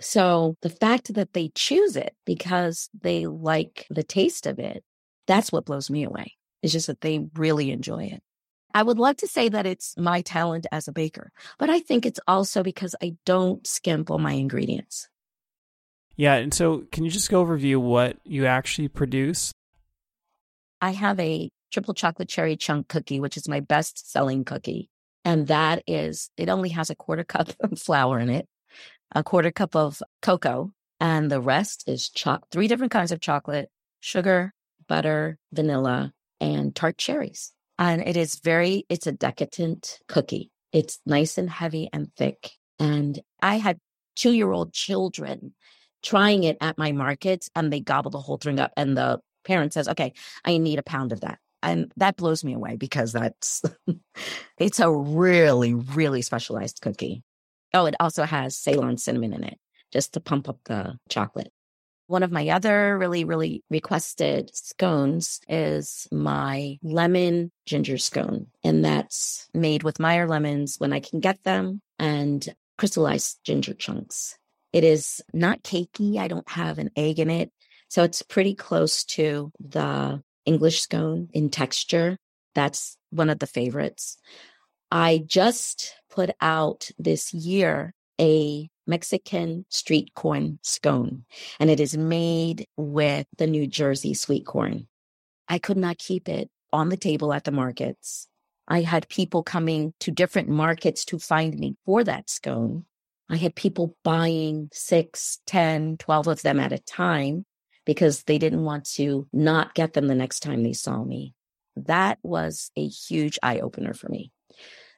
[0.00, 4.82] So the fact that they choose it because they like the taste of it,
[5.26, 6.34] that's what blows me away.
[6.62, 8.22] It's just that they really enjoy it.
[8.72, 12.04] I would love to say that it's my talent as a baker, but I think
[12.04, 15.08] it's also because I don't skimp on my ingredients.
[16.16, 16.34] Yeah.
[16.34, 19.52] And so, can you just go overview what you actually produce?
[20.80, 24.90] I have a triple chocolate cherry chunk cookie, which is my best selling cookie.
[25.24, 28.46] And that is, it only has a quarter cup of flour in it,
[29.14, 33.70] a quarter cup of cocoa, and the rest is choc- three different kinds of chocolate,
[34.00, 34.52] sugar,
[34.88, 37.52] butter, vanilla, and tart cherries.
[37.78, 40.50] And it is very, it's a decadent cookie.
[40.72, 42.50] It's nice and heavy and thick.
[42.78, 43.78] And I had
[44.16, 45.54] two year old children
[46.02, 48.72] trying it at my markets and they gobble the whole thing up.
[48.76, 50.12] And the parent says, okay,
[50.44, 51.38] I need a pound of that.
[51.62, 53.62] And that blows me away because that's,
[54.58, 57.22] it's a really, really specialized cookie.
[57.74, 59.58] Oh, it also has Ceylon cinnamon in it
[59.92, 61.52] just to pump up the chocolate.
[62.06, 68.46] One of my other really, really requested scones is my lemon ginger scone.
[68.62, 72.46] And that's made with Meyer lemons when I can get them and
[72.78, 74.36] crystallized ginger chunks.
[74.72, 76.18] It is not cakey.
[76.18, 77.50] I don't have an egg in it.
[77.88, 82.18] So it's pretty close to the English scone in texture.
[82.54, 84.18] That's one of the favorites.
[84.96, 91.24] I just put out this year a Mexican street corn scone,
[91.58, 94.86] and it is made with the New Jersey sweet corn.
[95.48, 98.28] I could not keep it on the table at the markets.
[98.68, 102.84] I had people coming to different markets to find me for that scone.
[103.28, 107.46] I had people buying six, ten, twelve of them at a time
[107.84, 111.34] because they didn't want to not get them the next time they saw me.
[111.74, 114.30] That was a huge eye opener for me.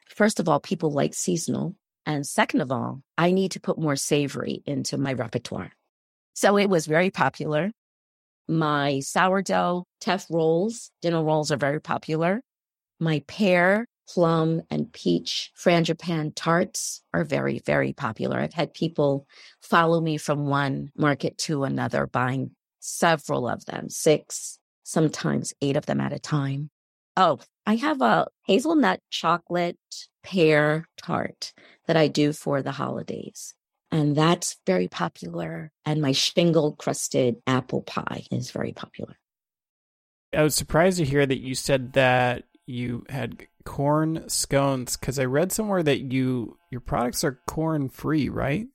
[0.09, 1.75] First of all, people like seasonal.
[2.05, 5.71] And second of all, I need to put more savory into my repertoire.
[6.33, 7.71] So it was very popular.
[8.47, 12.41] My sourdough teff rolls, dinner rolls are very popular.
[12.99, 18.39] My pear plum and peach frangipane tarts are very, very popular.
[18.39, 19.27] I've had people
[19.61, 25.85] follow me from one market to another, buying several of them, six, sometimes eight of
[25.85, 26.69] them at a time.
[27.19, 29.77] Oh, I have a hazelnut chocolate
[30.23, 31.51] pear tart
[31.87, 33.55] that I do for the holidays.
[33.91, 35.71] And that's very popular.
[35.83, 39.17] And my shingle crusted apple pie is very popular.
[40.31, 45.25] I was surprised to hear that you said that you had corn scones because I
[45.25, 48.67] read somewhere that you your products are corn free, right?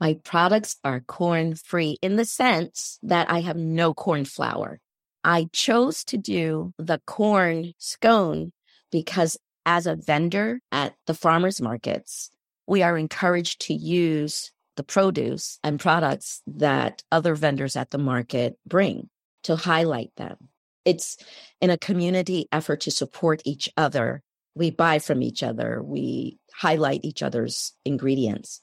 [0.00, 4.80] My products are corn free in the sense that I have no corn flour.
[5.28, 8.50] I chose to do the corn scone
[8.90, 9.36] because
[9.66, 12.30] as a vendor at the farmers markets,
[12.66, 18.56] we are encouraged to use the produce and products that other vendors at the market
[18.66, 19.10] bring
[19.42, 20.38] to highlight them.
[20.86, 21.18] It's
[21.60, 24.22] in a community effort to support each other.
[24.54, 28.62] We buy from each other, we highlight each other's ingredients.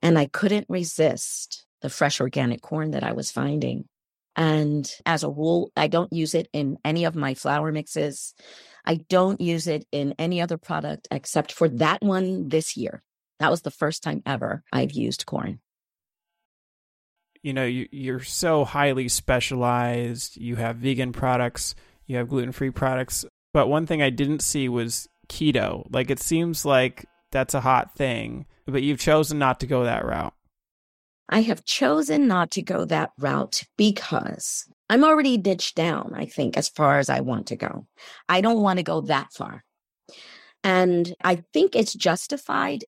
[0.00, 3.88] And I couldn't resist the fresh organic corn that I was finding.
[4.36, 8.34] And as a rule, I don't use it in any of my flour mixes.
[8.84, 13.02] I don't use it in any other product except for that one this year.
[13.38, 15.60] That was the first time ever I've used corn.
[17.42, 20.36] You know you, you're so highly specialized.
[20.36, 21.74] You have vegan products
[22.06, 23.24] you have gluten-free products.
[23.52, 25.86] But one thing i didn't see was keto.
[25.90, 30.04] Like it seems like that's a hot thing but you've chosen not to go that
[30.04, 30.34] route
[31.28, 36.56] i have chosen not to go that route because i'm already ditched down i think
[36.56, 37.86] as far as i want to go
[38.28, 39.64] i don't want to go that far
[40.62, 42.84] and i think it's justified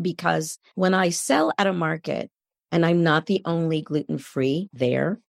[0.00, 2.30] because when i sell at a market
[2.70, 5.20] and I'm not the only gluten free there,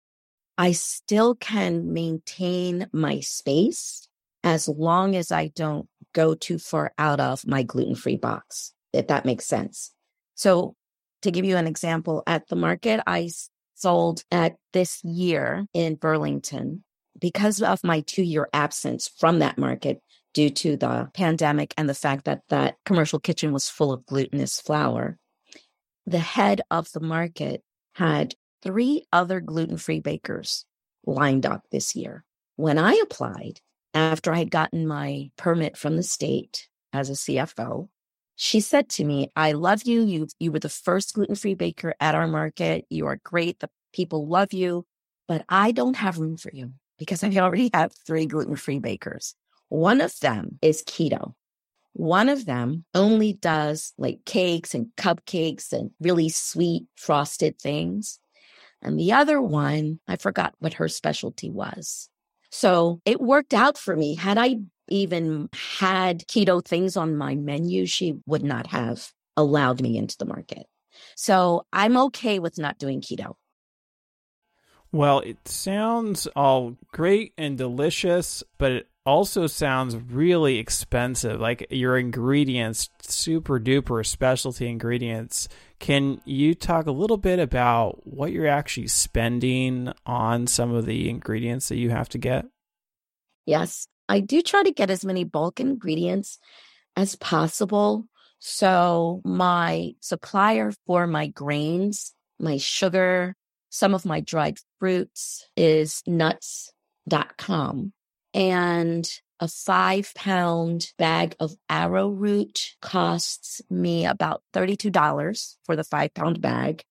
[0.57, 4.09] I still can maintain my space
[4.43, 9.09] as long as I don't go too far out of my gluten free box, if
[9.09, 9.93] that makes sense.
[10.35, 10.75] So
[11.23, 13.31] To give you an example, at the market I
[13.75, 16.85] sold at this year in Burlington,
[17.21, 20.01] because of my two year absence from that market
[20.35, 24.61] due to the pandemic and the fact that that commercial kitchen was full of glutinous
[24.61, 25.19] flour,
[26.07, 27.63] the head of the market
[27.95, 30.65] had three other gluten free bakers
[31.05, 32.25] lined up this year.
[32.57, 33.61] When I applied,
[33.95, 37.89] after I had gotten my permit from the state as a CFO,
[38.41, 40.03] she said to me, I love you.
[40.05, 42.87] You, you were the first gluten free baker at our market.
[42.89, 43.59] You are great.
[43.59, 44.87] The people love you,
[45.27, 46.71] but I don't have room for you
[47.01, 49.35] because I already have three gluten free bakers.
[49.71, 51.35] One of them is keto.
[51.95, 58.21] One of them only does like cakes and cupcakes and really sweet frosted things.
[58.81, 62.09] And the other one, I forgot what her specialty was.
[62.53, 64.15] So it worked out for me.
[64.15, 64.59] Had I
[64.89, 70.27] even had keto things on my menu, she would not have allowed me into the
[70.27, 70.67] market.
[71.15, 73.35] So I'm okay with not doing keto.
[74.91, 81.41] Well, it sounds all great and delicious, but it also sounds really expensive.
[81.41, 85.49] Like your ingredients, super duper specialty ingredients.
[85.79, 91.09] Can you talk a little bit about what you're actually spending on some of the
[91.09, 92.47] ingredients that you have to get?
[93.45, 96.39] Yes, I do try to get as many bulk ingredients
[96.97, 98.07] as possible.
[98.41, 103.35] So, my supplier for my grains, my sugar,
[103.71, 107.93] some of my dried fruits is nuts.com.
[108.33, 116.41] And a five pound bag of arrowroot costs me about $32 for the five pound
[116.41, 116.83] bag.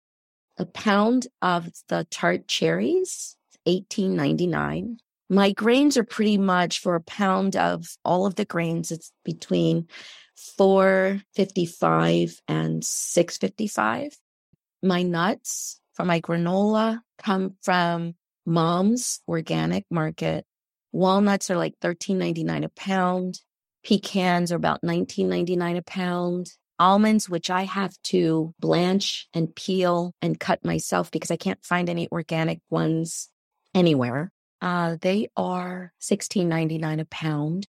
[0.57, 3.36] A pound of the tart cherries,
[3.68, 4.97] $18.99.
[5.30, 9.88] My grains are pretty much for a pound of all of the grains, it's between
[10.57, 14.17] 455 and 655.
[14.82, 18.15] My nuts for my granola come from
[18.45, 20.45] mom's organic market.
[20.93, 23.41] Walnuts are like $13.99 a pound.
[23.84, 26.51] Pecans are about $19.99 a pound.
[26.80, 31.89] Almonds, which I have to blanch and peel and cut myself because I can't find
[31.89, 33.30] any organic ones
[33.73, 34.32] anywhere.
[34.62, 37.68] Uh, they are $16.99 a pound.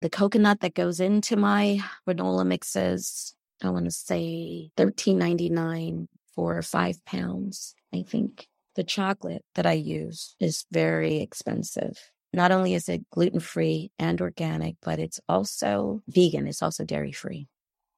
[0.00, 7.04] The coconut that goes into my granola mixes, I want to say $13.99 for five
[7.04, 8.48] pounds, I think.
[8.74, 11.96] The chocolate that I use is very expensive.
[12.32, 16.48] Not only is it gluten free and organic, but it's also vegan.
[16.48, 17.46] It's also dairy free.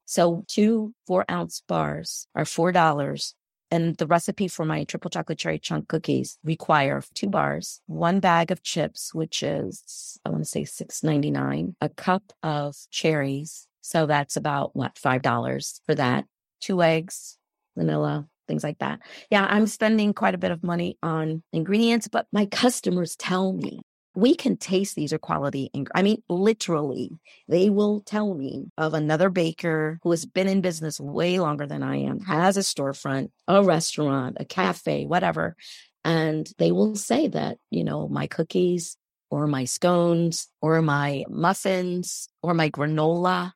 [0.05, 3.33] So two four ounce bars are $4.
[3.71, 8.51] And the recipe for my triple chocolate cherry chunk cookies require two bars, one bag
[8.51, 13.67] of chips, which is, I want to say six ninety nine, a cup of cherries.
[13.81, 16.25] So that's about what, $5 for that,
[16.61, 17.39] two eggs,
[17.77, 19.01] vanilla, things like that.
[19.31, 23.83] Yeah, I'm spending quite a bit of money on ingredients, but my customers tell me
[24.17, 25.71] we can taste these are quality.
[25.75, 27.11] Ing- I mean, literally,
[27.49, 31.83] they will tell me of another baker who has been in business way longer than
[31.83, 35.55] I am, has a storefront, a restaurant, a cafe, whatever.
[36.03, 38.97] And they will say that, you know, my cookies
[39.31, 43.53] or my scones or my muffins or my granola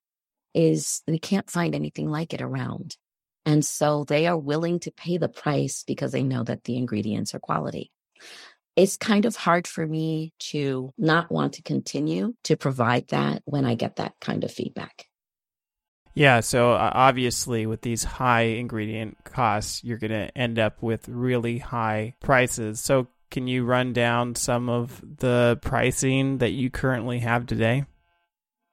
[0.52, 2.96] is, they can't find anything like it around.
[3.46, 7.34] And so they are willing to pay the price because they know that the ingredients
[7.34, 7.90] are quality.
[8.80, 13.66] It's kind of hard for me to not want to continue to provide that when
[13.66, 15.06] I get that kind of feedback.
[16.14, 21.06] Yeah, so uh, obviously, with these high ingredient costs, you're going to end up with
[21.10, 22.80] really high prices.
[22.80, 27.84] So, can you run down some of the pricing that you currently have today?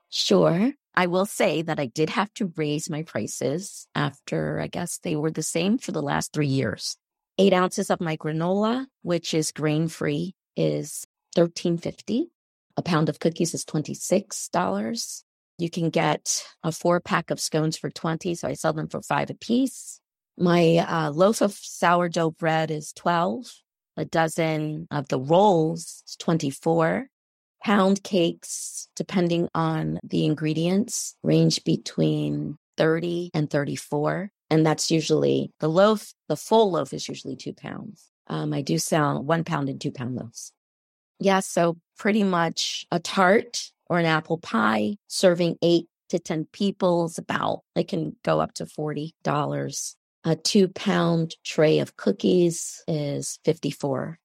[0.08, 0.72] Sure.
[0.96, 5.18] I will say that I did have to raise my prices after I guess they
[5.18, 6.98] were the same for the last three years.
[7.40, 12.32] Eight ounces of my granola, which is grain free, is thirteen fifty.
[12.78, 15.24] A pound of cookies is twenty six dollars.
[15.60, 19.04] You can get a four pack of scones for twenty, so I sell them for
[19.04, 20.00] five a piece.
[20.36, 23.46] My uh, loaf of sourdough bread is twelve.
[23.98, 27.08] A dozen of the rolls is twenty four
[27.64, 34.32] pound cakes, depending on the ingredients, range between 30 and 34.
[34.50, 38.10] And that's usually the loaf, the full loaf is usually two pounds.
[38.28, 40.52] Um, I do sell one pound and two pound loaves.
[41.20, 47.06] Yeah, so pretty much a tart or an apple pie serving eight to 10 people
[47.06, 49.96] is about, it can go up to $40.
[50.24, 54.20] A two pound tray of cookies is 54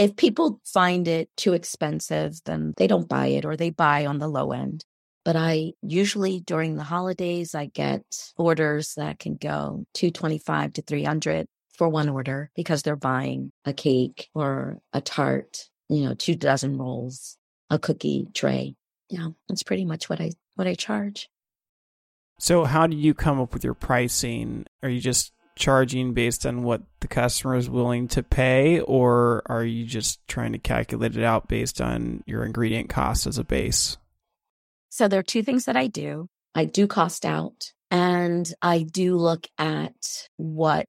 [0.00, 4.18] if people find it too expensive, then they don't buy it or they buy on
[4.18, 4.82] the low end.
[5.24, 8.02] But I usually during the holidays, I get
[8.36, 14.28] orders that can go 225 to 300 for one order because they're buying a cake
[14.34, 17.36] or a tart, you know, two dozen rolls,
[17.68, 18.76] a cookie tray.
[19.08, 21.28] Yeah, that's pretty much what I what I charge.
[22.38, 24.66] So how do you come up with your pricing?
[24.82, 29.64] Are you just charging based on what the customer is willing to pay or are
[29.64, 33.98] you just trying to calculate it out based on your ingredient cost as a base?
[34.90, 36.28] So there are two things that I do.
[36.54, 40.88] I do cost out and I do look at what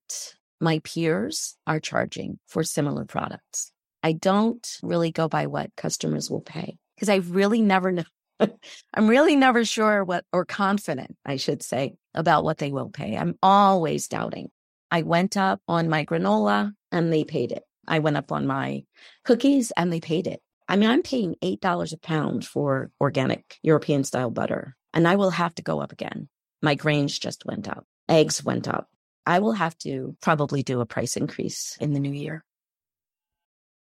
[0.60, 3.72] my peers are charging for similar products.
[4.04, 8.04] I don't really go by what customers will pay because I really never know.
[8.94, 13.16] I'm really never sure what, or confident, I should say, about what they will pay.
[13.16, 14.50] I'm always doubting.
[14.90, 17.64] I went up on my granola and they paid it.
[17.88, 18.84] I went up on my
[19.24, 20.42] cookies and they paid it.
[20.68, 25.32] I mean, I'm paying $8 a pound for organic European style butter, and I will
[25.32, 26.30] have to go up again.
[26.62, 28.90] My grains just went up, eggs went up.
[29.26, 32.44] I will have to probably do a price increase in the new year.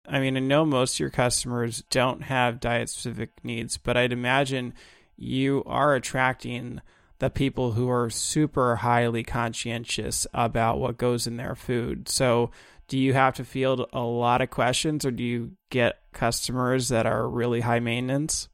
[0.07, 4.13] I mean, I know most of your customers don't have diet specific needs, but I'd
[4.13, 4.73] imagine
[5.17, 6.81] you are attracting
[7.19, 12.09] the people who are super highly conscientious about what goes in their food.
[12.09, 12.51] So,
[12.87, 17.05] do you have to field a lot of questions or do you get customers that
[17.05, 18.49] are really high maintenance?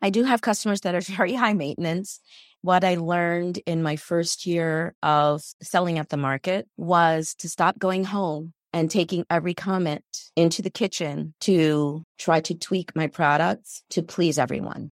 [0.00, 2.20] I do have customers that are very high maintenance.
[2.62, 7.78] What I learned in my first year of selling at the market was to stop
[7.78, 13.82] going home and taking every comment into the kitchen to try to tweak my products
[13.90, 14.90] to please everyone.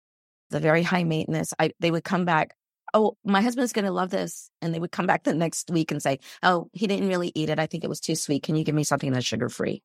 [0.49, 1.53] The very high maintenance.
[1.59, 2.55] I, they would come back
[2.93, 4.49] oh, my husband's going to love this.
[4.61, 7.49] And they would come back the next week and say, oh, he didn't really eat
[7.49, 7.59] it.
[7.59, 8.43] I think it was too sweet.
[8.43, 9.83] Can you give me something that's sugar free?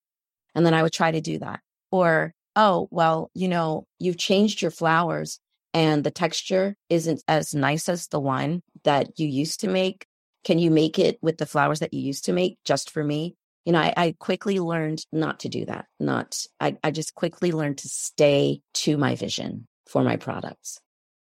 [0.55, 1.61] And then I would try to do that.
[1.91, 5.41] Or, oh, well, you know, you've changed your flours
[5.75, 10.07] and the texture isn't as nice as the one that you used to make.
[10.45, 13.37] Can you make it with the flours that you used to make just for me?
[13.65, 15.87] You know, I, I quickly learned not to do that.
[16.01, 20.81] Not, I, I just quickly learned to stay to my vision for my products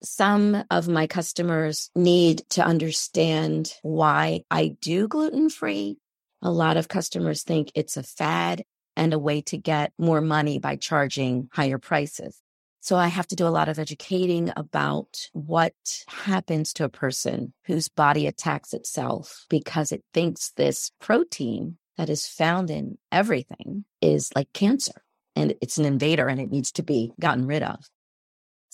[0.06, 5.98] some of my customers need to understand why I do gluten free.
[6.42, 8.64] A lot of customers think it's a fad
[8.96, 12.40] and a way to get more money by charging higher prices.
[12.82, 15.74] So I have to do a lot of educating about what
[16.08, 22.28] happens to a person whose body attacks itself because it thinks this protein that is
[22.28, 25.02] found in everything is like cancer
[25.36, 27.90] and it's an invader and it needs to be gotten rid of.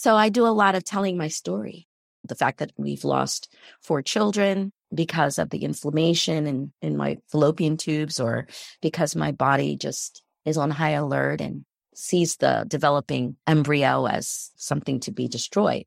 [0.01, 1.87] So I do a lot of telling my story.
[2.23, 7.77] The fact that we've lost four children because of the inflammation in, in my fallopian
[7.77, 8.47] tubes or
[8.81, 15.01] because my body just is on high alert and sees the developing embryo as something
[15.01, 15.85] to be destroyed.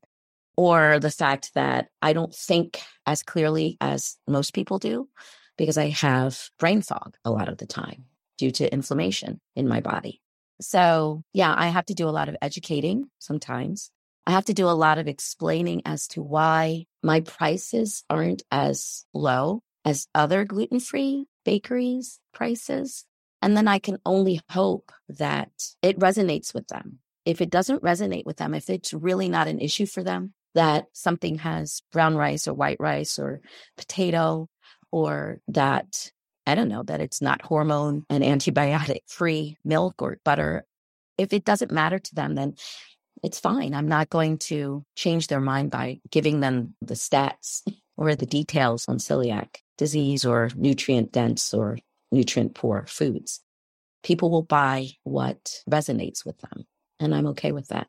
[0.55, 5.09] Or the fact that I don't think as clearly as most people do
[5.57, 8.05] because I have brain fog a lot of the time
[8.37, 10.21] due to inflammation in my body.
[10.61, 13.91] So, yeah, I have to do a lot of educating sometimes
[14.27, 19.05] I have to do a lot of explaining as to why my prices aren't as
[19.13, 23.05] low as other gluten free bakeries' prices.
[23.41, 25.51] And then I can only hope that
[25.83, 26.99] it resonates with them.
[27.25, 30.85] If it doesn't resonate with them, if it's really not an issue for them, that
[30.93, 33.41] something has brown rice or white rice or
[33.77, 34.47] potato,
[34.91, 36.11] or that,
[36.47, 40.65] I don't know, that it's not hormone and antibiotic free milk or butter.
[41.17, 42.55] If it doesn't matter to them, then
[43.23, 43.73] it's fine.
[43.73, 47.61] I'm not going to change their mind by giving them the stats
[47.97, 51.77] or the details on celiac disease or nutrient dense or
[52.11, 53.41] nutrient poor foods.
[54.03, 56.65] People will buy what resonates with them,
[56.99, 57.87] and I'm okay with that.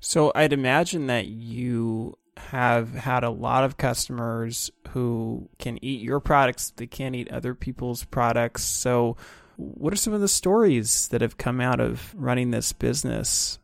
[0.00, 6.20] So I'd imagine that you have had a lot of customers who can eat your
[6.20, 8.64] products, they can't eat other people's products.
[8.64, 9.16] So,
[9.56, 13.58] what are some of the stories that have come out of running this business?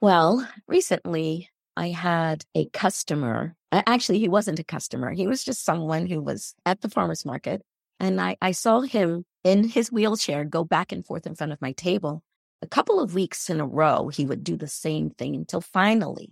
[0.00, 3.54] Well, recently I had a customer.
[3.72, 5.12] Actually, he wasn't a customer.
[5.12, 7.62] He was just someone who was at the farmer's market.
[7.98, 11.60] And I, I saw him in his wheelchair go back and forth in front of
[11.60, 12.22] my table.
[12.62, 16.30] A couple of weeks in a row, he would do the same thing until finally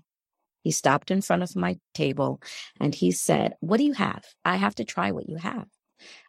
[0.62, 2.40] he stopped in front of my table
[2.80, 4.24] and he said, What do you have?
[4.44, 5.66] I have to try what you have.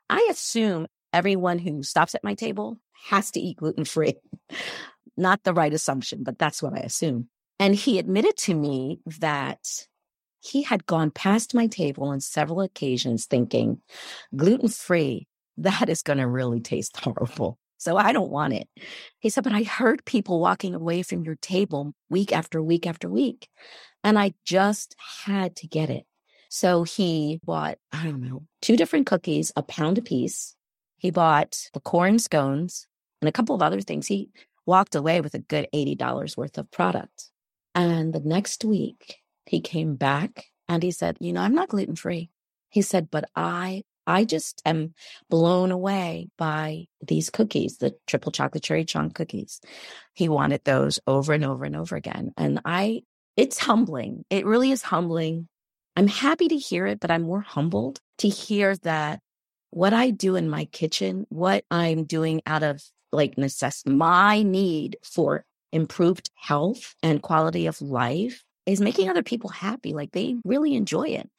[0.10, 2.80] I assume everyone who stops at my table
[3.10, 4.16] has to eat gluten free.
[5.20, 7.28] Not the right assumption, but that's what I assume.
[7.60, 9.60] And he admitted to me that
[10.40, 13.82] he had gone past my table on several occasions thinking
[14.34, 17.58] gluten free, that is going to really taste horrible.
[17.78, 18.68] So I don't want it.
[19.20, 23.10] He said, but I heard people walking away from your table week after week after
[23.10, 23.50] week.
[24.04, 24.96] And I just
[25.26, 26.06] had to get it.
[26.50, 30.56] So he bought, I don't know, two different cookies, a pound a piece.
[30.98, 32.88] He bought the corn scones
[33.22, 34.08] and a couple of other things.
[34.08, 34.30] He
[34.70, 37.30] walked away with a good $80 worth of product.
[37.74, 41.96] And the next week, he came back and he said, You know, I'm not gluten
[41.96, 42.30] free.
[42.70, 44.96] He said, But I I just am
[45.30, 49.62] blown away by these cookies, the triple chocolate cherry chunk cookies.
[50.16, 52.32] He wanted those over and over and over again.
[52.36, 53.04] And I,
[53.38, 54.26] it's humbling.
[54.32, 55.48] It really is humbling.
[55.96, 59.20] I'm happy to hear it, but I'm more humbled to hear that
[59.70, 62.82] what I do in my kitchen, what I'm doing out of
[63.12, 69.50] like necessity, my need for improved health and quality of life is making other people
[69.50, 69.94] happy.
[69.94, 71.30] Like they really enjoy it.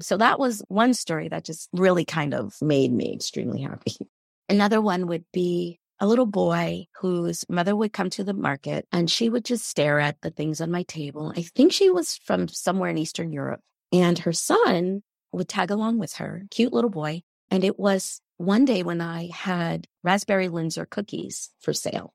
[0.00, 3.96] So that was one story that just really kind of made me extremely happy.
[4.48, 9.10] Another one would be a little boy whose mother would come to the market and
[9.10, 11.32] she would just stare at the things on my table.
[11.36, 13.60] I think she was from somewhere in Eastern Europe.
[13.92, 15.02] And her son
[15.32, 17.22] would tag along with her, cute little boy.
[17.50, 22.14] And it was one day when I had raspberry Linzer cookies for sale.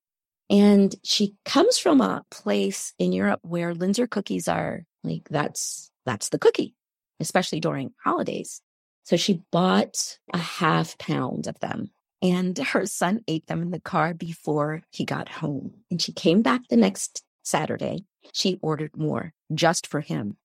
[0.49, 6.29] And she comes from a place in Europe where Linzer cookies are like, that's, that's
[6.29, 6.75] the cookie
[7.23, 8.61] especially during holidays.
[9.03, 13.81] So she bought a half pound of them and her son ate them in the
[13.81, 15.73] car before he got home.
[15.91, 18.05] And she came back the next Saturday.
[18.31, 20.37] She ordered more just for him.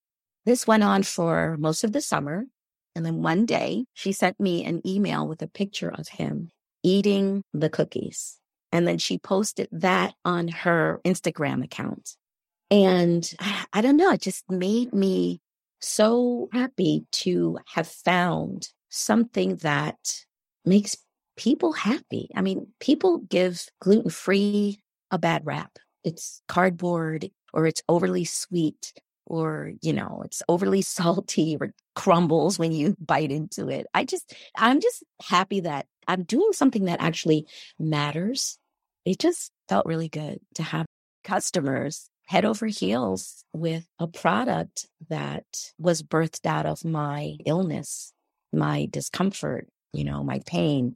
[0.45, 2.45] This went on for most of the summer.
[2.99, 6.51] And then one day she sent me an email with a picture of him
[6.82, 8.38] eating the cookies.
[8.72, 12.16] And then she posted that on her Instagram account.
[12.72, 13.32] And
[13.72, 15.40] I don't know, it just made me
[15.80, 20.24] so happy to have found something that
[20.64, 20.96] makes
[21.36, 22.30] people happy.
[22.34, 24.80] I mean, people give gluten free
[25.12, 25.78] a bad rap.
[26.03, 28.92] It's cardboard or it's overly sweet
[29.24, 33.84] or, you know, it's overly salty or crumbles when you bite into it.
[33.92, 38.57] I just, I'm just happy that I'm doing something that actually matters.
[39.05, 40.86] It just felt really good to have
[41.24, 45.44] customers head over heels with a product that
[45.76, 48.12] was birthed out of my illness,
[48.53, 50.94] my discomfort, you know, my pain,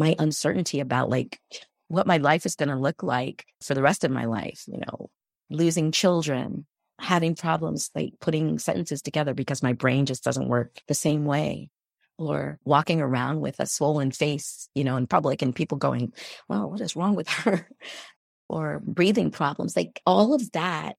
[0.00, 1.38] my uncertainty about like
[1.86, 4.78] what my life is going to look like for the rest of my life, you
[4.78, 5.10] know,
[5.48, 6.66] losing children,
[7.00, 11.70] having problems like putting sentences together because my brain just doesn't work the same way
[12.18, 16.12] or walking around with a swollen face, you know, in public and people going,
[16.48, 17.66] well, what is wrong with her?
[18.48, 20.96] or breathing problems, like all of that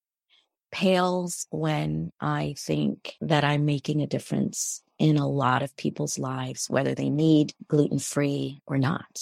[0.71, 6.69] pales when I think that I'm making a difference in a lot of people's lives,
[6.69, 9.19] whether they need gluten free or not.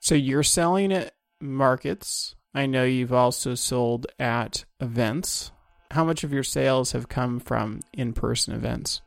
[0.00, 2.36] So you're selling at markets.
[2.56, 5.52] I know you've also sold at events.
[5.90, 9.02] How much of your sales have come from in person events?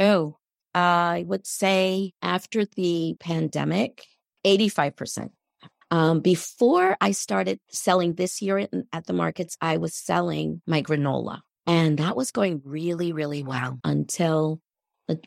[0.00, 0.38] Oh,
[0.74, 4.04] I would say after the pandemic,
[4.44, 5.30] 85%.
[5.92, 11.42] Um, before I started selling this year at the markets, I was selling my granola.
[11.68, 14.60] And that was going really, really well until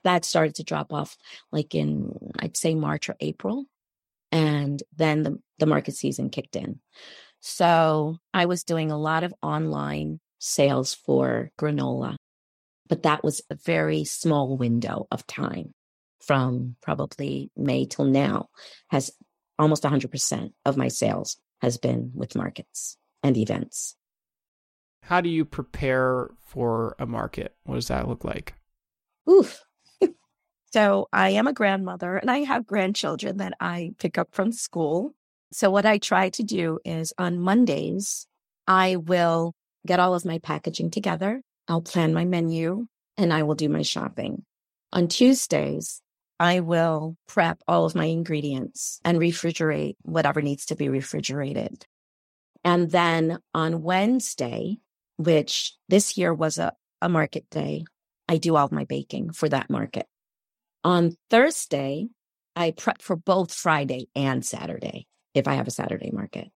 [0.03, 1.15] that started to drop off,
[1.53, 3.63] like in, I'd say March or April.
[4.29, 6.81] And then the, the market season kicked in.
[7.39, 12.15] So I was doing a lot of online sales for granola,
[12.87, 15.73] but that was a very small window of time
[16.19, 18.47] from probably May till now
[18.89, 19.11] has
[19.57, 23.95] almost 100% of my sales has been with markets and events.
[25.03, 27.55] How do you prepare for a market?
[27.63, 28.55] What does that look like?
[29.29, 29.63] Oof.
[30.71, 35.13] so I am a grandmother and I have grandchildren that I pick up from school.
[35.51, 38.27] So what I try to do is on Mondays,
[38.67, 39.53] I will
[39.85, 41.41] get all of my packaging together.
[41.67, 42.85] I'll plan my menu
[43.17, 44.43] and I will do my shopping.
[44.93, 46.01] On Tuesdays,
[46.39, 51.85] I will prep all of my ingredients and refrigerate whatever needs to be refrigerated.
[52.63, 54.77] And then on Wednesday,
[55.17, 57.85] which this year was a, a market day,
[58.27, 60.05] I do all my baking for that market.
[60.83, 62.07] On Thursday,
[62.55, 65.07] I prep for both Friday and Saturday
[65.39, 66.49] if I have a Saturday market.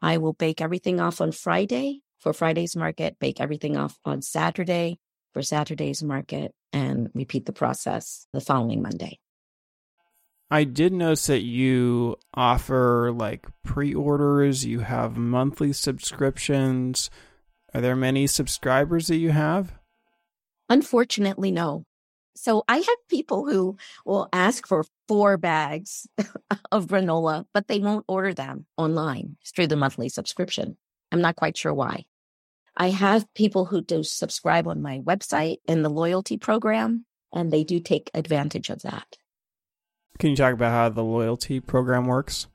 [0.00, 4.98] I will bake everything off on Friday for Friday's market, bake everything off on Saturday
[5.32, 9.18] for Saturday's market, and repeat the process the following Monday.
[10.50, 17.10] I did notice that you offer like pre orders, you have monthly subscriptions.
[17.72, 19.72] Are there many subscribers that you have?
[20.68, 21.84] Unfortunately, no.
[22.34, 26.06] So I have people who will ask for four bags
[26.72, 30.76] of granola, but they won't order them online through the monthly subscription.
[31.10, 32.04] I'm not quite sure why.
[32.76, 37.64] I have people who do subscribe on my website and the loyalty program, and they
[37.64, 39.18] do take advantage of that.
[40.18, 42.46] Can you talk about how the loyalty program works?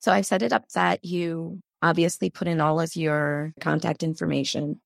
[0.00, 4.80] So I've set it up that you obviously put in all of your contact information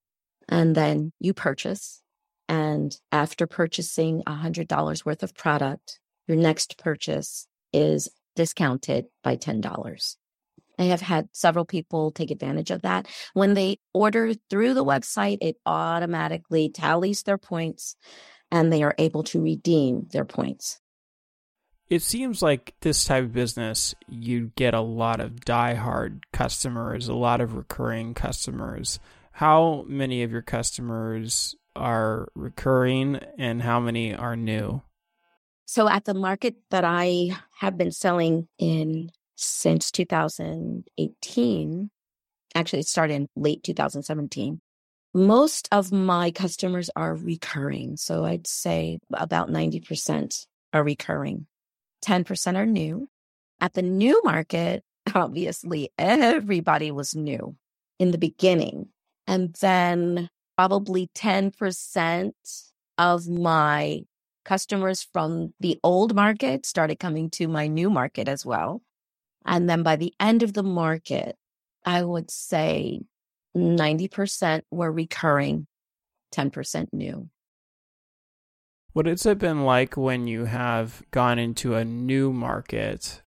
[0.48, 2.02] and then you purchase.
[2.48, 10.16] And after purchasing $100 worth of product, your next purchase is discounted by $10.
[10.78, 13.06] I have had several people take advantage of that.
[13.32, 17.96] When they order through the website, it automatically tallies their points
[18.50, 20.80] and they are able to redeem their points.
[21.88, 27.14] It seems like this type of business, you get a lot of die-hard customers, a
[27.14, 28.98] lot of recurring customers.
[29.32, 34.82] How many of your customers are recurring and how many are new?
[35.66, 41.90] So, at the market that I have been selling in since 2018.
[42.54, 44.60] Actually, it started in late 2017.
[45.12, 47.96] Most of my customers are recurring.
[47.96, 51.46] So I'd say about 90% are recurring.
[52.04, 53.08] 10% are new.
[53.60, 54.82] At the new market,
[55.14, 57.56] obviously, everybody was new
[57.98, 58.88] in the beginning.
[59.26, 62.32] And then probably 10%
[62.98, 64.02] of my
[64.44, 68.82] customers from the old market started coming to my new market as well.
[69.46, 71.36] And then by the end of the market,
[71.84, 73.02] I would say
[73.56, 75.66] 90% were recurring,
[76.34, 77.28] 10% new.
[78.92, 83.22] What has it been like when you have gone into a new market?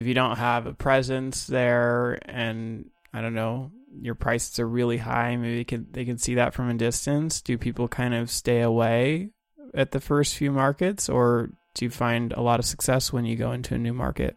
[0.00, 4.98] If you don't have a presence there and I don't know, your prices are really
[4.98, 7.40] high, maybe they can, they can see that from a distance.
[7.40, 9.30] Do people kind of stay away
[9.74, 13.36] at the first few markets or do you find a lot of success when you
[13.36, 14.36] go into a new market?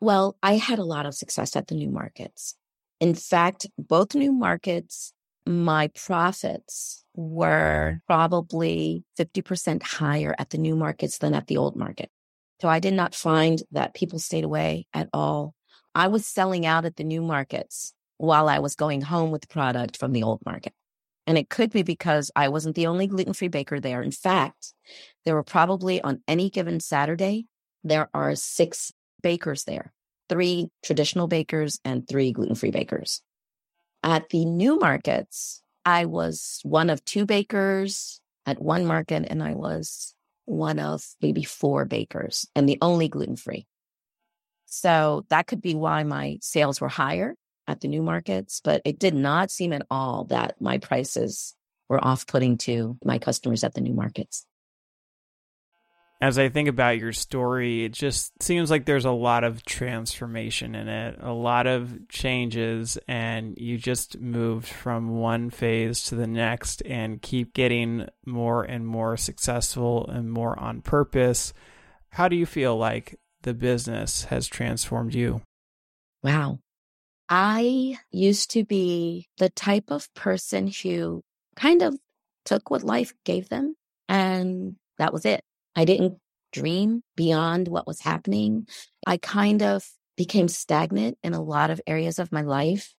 [0.00, 2.56] Well, I had a lot of success at the new markets.
[3.00, 5.12] In fact, both new markets,
[5.46, 12.10] my profits were probably 50% higher at the new markets than at the old market.
[12.60, 15.54] So I did not find that people stayed away at all.
[15.94, 19.96] I was selling out at the new markets while I was going home with product
[19.96, 20.72] from the old market.
[21.26, 24.02] And it could be because I wasn't the only gluten free baker there.
[24.02, 24.74] In fact,
[25.24, 27.46] there were probably on any given Saturday,
[27.82, 28.92] there are six
[29.22, 29.92] bakers there
[30.28, 33.20] three traditional bakers and three gluten free bakers.
[34.02, 39.54] At the new markets, I was one of two bakers at one market, and I
[39.54, 40.14] was
[40.46, 43.66] one of maybe four bakers and the only gluten free.
[44.66, 47.34] So that could be why my sales were higher
[47.66, 51.54] at the new markets, but it did not seem at all that my prices
[51.88, 54.46] were off putting to my customers at the new markets
[56.24, 60.74] as I think about your story, it just seems like there's a lot of transformation
[60.74, 66.26] in it, a lot of changes, and you just moved from one phase to the
[66.26, 71.52] next and keep getting more and more successful and more on purpose.
[72.08, 75.42] How do you feel like the business has transformed you?
[76.22, 76.60] Wow.
[77.28, 81.22] I used to be the type of person who
[81.56, 81.96] kind of
[82.44, 83.74] took what life gave them
[84.08, 85.42] and that was it.
[85.74, 86.18] I didn't
[86.52, 88.68] dream beyond what was happening.
[89.06, 92.94] I kind of became stagnant in a lot of areas of my life.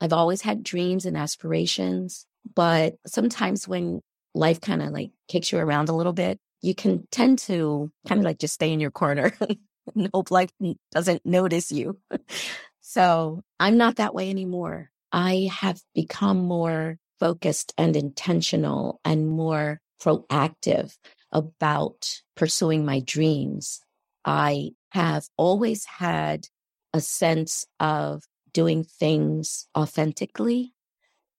[0.00, 4.00] I've always had dreams and aspirations, but sometimes when
[4.34, 8.20] life kind of like kicks you around a little bit, you can tend to kind
[8.20, 9.32] of like just stay in your corner
[9.94, 10.50] and hope life
[10.92, 11.98] doesn't notice you.
[12.92, 14.90] so I'm not that way anymore.
[15.10, 20.94] I have become more focused and intentional and more proactive
[21.32, 23.80] about pursuing my dreams.
[24.26, 26.48] I have always had
[26.92, 30.74] a sense of doing things authentically.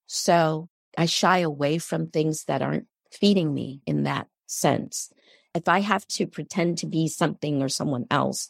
[0.07, 5.11] So I shy away from things that aren't feeding me in that sense.
[5.53, 8.49] If I have to pretend to be something or someone else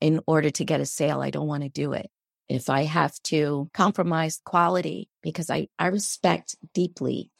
[0.00, 2.10] in order to get a sale, I don't want to do it.
[2.50, 7.30] If I have to compromise quality because I, I respect deeply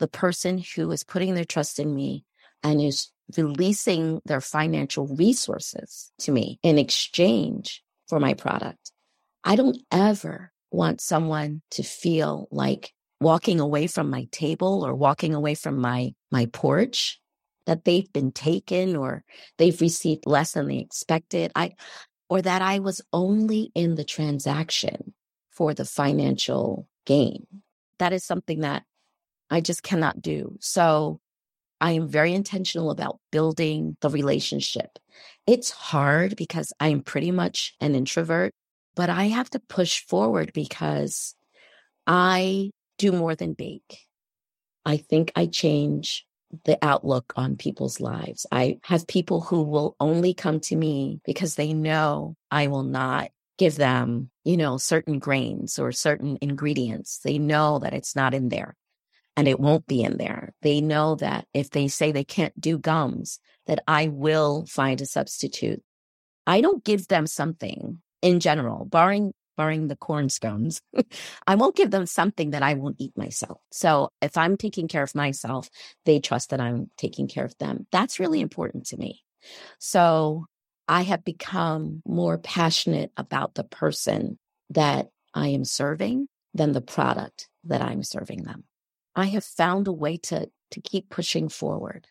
[0.00, 2.24] the person who is putting their trust in me
[2.64, 8.90] and is releasing their financial resources to me in exchange for my product.
[9.44, 15.36] I don't ever want someone to feel like walking away from my table or walking
[15.36, 17.20] away from my, my porch
[17.66, 19.22] that they've been taken or
[19.58, 21.52] they've received less than they expected.
[21.54, 21.74] I,
[22.28, 25.14] or that I was only in the transaction
[25.50, 27.46] for the financial gain.
[27.98, 28.84] That is something that
[29.50, 30.56] I just cannot do.
[30.60, 31.20] So
[31.80, 34.98] I am very intentional about building the relationship.
[35.46, 38.52] It's hard because I'm pretty much an introvert,
[38.94, 41.34] but I have to push forward because
[42.06, 44.06] I do more than bake.
[44.84, 46.26] I think I change
[46.64, 48.46] the outlook on people's lives.
[48.50, 53.30] I have people who will only come to me because they know I will not
[53.58, 57.18] give them, you know, certain grains or certain ingredients.
[57.22, 58.76] They know that it's not in there
[59.36, 60.54] and it won't be in there.
[60.62, 65.06] They know that if they say they can't do gums, that I will find a
[65.06, 65.82] substitute.
[66.46, 70.80] I don't give them something in general, barring barring the corn scones,
[71.46, 73.60] I won't give them something that I won't eat myself.
[73.72, 75.68] So if I'm taking care of myself,
[76.06, 77.86] they trust that I'm taking care of them.
[77.90, 79.24] That's really important to me.
[79.80, 80.46] So
[80.86, 84.38] I have become more passionate about the person
[84.70, 88.64] that I am serving than the product that I'm serving them.
[89.16, 92.06] I have found a way to, to keep pushing forward.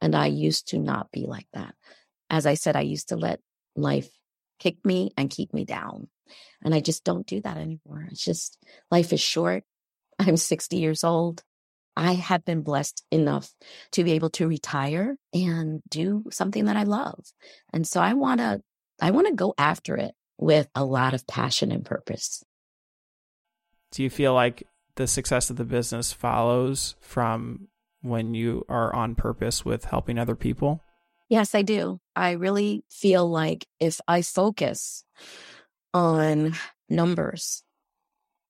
[0.00, 1.74] And I used to not be like that.
[2.30, 3.40] As I said, I used to let
[3.76, 4.08] life
[4.62, 6.08] kick me and keep me down.
[6.62, 8.06] And I just don't do that anymore.
[8.10, 8.58] It's just
[8.90, 9.64] life is short.
[10.18, 11.42] I'm 60 years old.
[11.96, 13.50] I have been blessed enough
[13.92, 17.20] to be able to retire and do something that I love.
[17.72, 18.62] And so I want to
[19.00, 22.44] I want to go after it with a lot of passion and purpose.
[23.90, 24.62] Do you feel like
[24.94, 27.68] the success of the business follows from
[28.00, 30.82] when you are on purpose with helping other people?
[31.32, 31.98] Yes, I do.
[32.14, 35.02] I really feel like if I focus
[35.94, 36.52] on
[36.90, 37.62] numbers,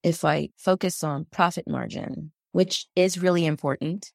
[0.03, 4.11] if I focus on profit margin, which is really important,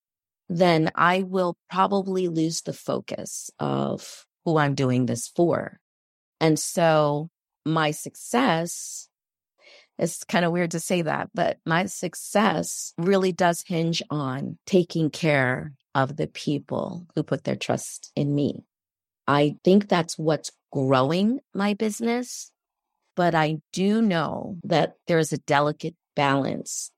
[0.49, 5.80] then I will probably lose the focus of who I'm doing this for.
[6.41, 7.30] And so
[7.65, 9.07] my success
[9.97, 15.09] it's kind of weird to say that, but my success really does hinge on taking
[15.09, 18.64] care of the people who put their trust in me.
[19.28, 22.52] I think that's what's growing my business
[23.18, 26.91] but I do know that there is a delicate balance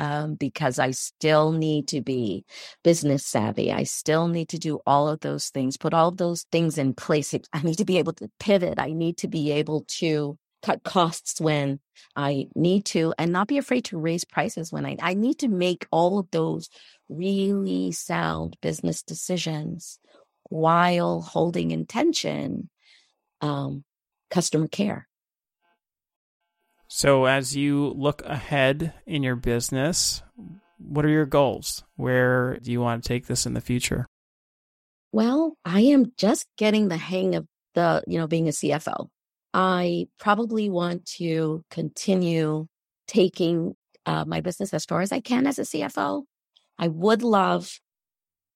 [0.00, 2.44] um, because I still need to be
[2.82, 3.72] business savvy.
[3.72, 6.92] I still need to do all of those things, put all of those things in
[6.92, 7.32] place.
[7.52, 8.80] I need to be able to pivot.
[8.80, 11.78] I need to be able to cut costs when
[12.16, 15.48] I need to and not be afraid to raise prices when I, I need to
[15.48, 16.68] make all of those
[17.08, 19.98] really sound business decisions
[20.50, 22.68] while holding intention
[23.40, 23.84] um,
[24.30, 25.08] customer care.
[26.88, 30.22] So, as you look ahead in your business,
[30.78, 31.82] what are your goals?
[31.96, 34.06] Where do you want to take this in the future?
[35.10, 39.08] Well, I am just getting the hang of the, you know, being a CFO.
[39.52, 42.66] I probably want to continue
[43.06, 43.76] taking
[44.06, 46.24] uh, my business as far as I can as a CFO.
[46.78, 47.80] I would love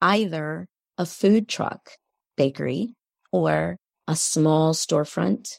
[0.00, 1.90] either a food truck
[2.36, 2.94] bakery
[3.32, 5.58] or a small storefront.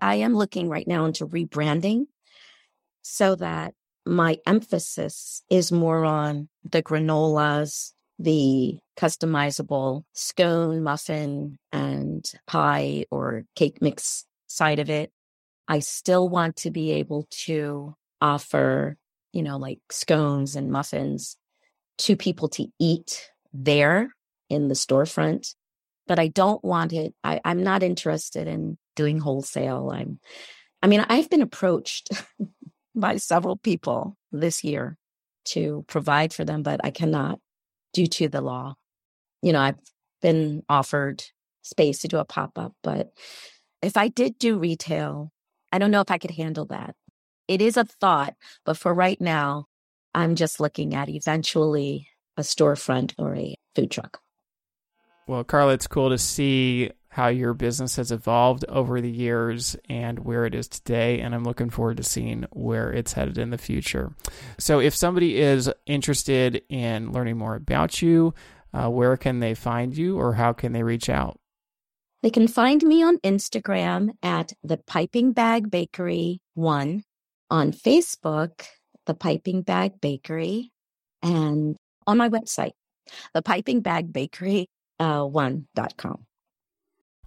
[0.00, 2.06] I am looking right now into rebranding
[3.02, 3.74] so that
[4.06, 13.80] my emphasis is more on the granolas, the customizable scone, muffin, and pie or cake
[13.80, 15.10] mix side of it.
[15.68, 18.96] I still want to be able to offer,
[19.32, 21.36] you know, like scones and muffins
[21.98, 24.14] to people to eat there
[24.48, 25.54] in the storefront.
[26.06, 27.14] But I don't want it.
[27.24, 29.90] I, I'm not interested in doing wholesale.
[29.90, 30.20] I'm,
[30.82, 32.10] I mean, I've been approached
[32.94, 34.98] by several people this year
[35.46, 37.38] to provide for them, but I cannot
[37.92, 38.74] due to the law.
[39.42, 39.78] You know, I've
[40.20, 41.24] been offered
[41.62, 43.12] space to do a pop up, but
[43.82, 45.32] if I did do retail,
[45.72, 46.94] I don't know if I could handle that.
[47.48, 48.34] It is a thought,
[48.64, 49.66] but for right now,
[50.14, 54.20] I'm just looking at eventually a storefront or a food truck.
[55.26, 60.18] Well, Carla, it's cool to see how your business has evolved over the years and
[60.18, 61.20] where it is today.
[61.20, 64.12] And I'm looking forward to seeing where it's headed in the future.
[64.58, 68.34] So, if somebody is interested in learning more about you,
[68.72, 71.38] uh, where can they find you or how can they reach out?
[72.22, 77.04] They can find me on Instagram at the Piping Bag Bakery one,
[77.50, 78.64] on Facebook,
[79.06, 80.70] the Piping Bag Bakery,
[81.22, 81.76] and
[82.06, 82.72] on my website,
[83.32, 86.26] the Piping Bag Bakery uh, one.com.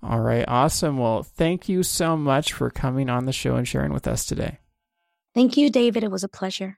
[0.03, 0.97] All right, awesome.
[0.97, 4.59] Well, thank you so much for coming on the show and sharing with us today.
[5.33, 6.03] Thank you, David.
[6.03, 6.77] It was a pleasure.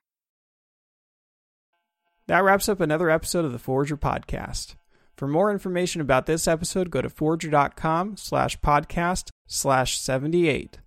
[2.27, 4.75] That wraps up another episode of the Forrager Podcast.
[5.17, 10.77] For more information about this episode, go to forrager.com slash podcast slash 78.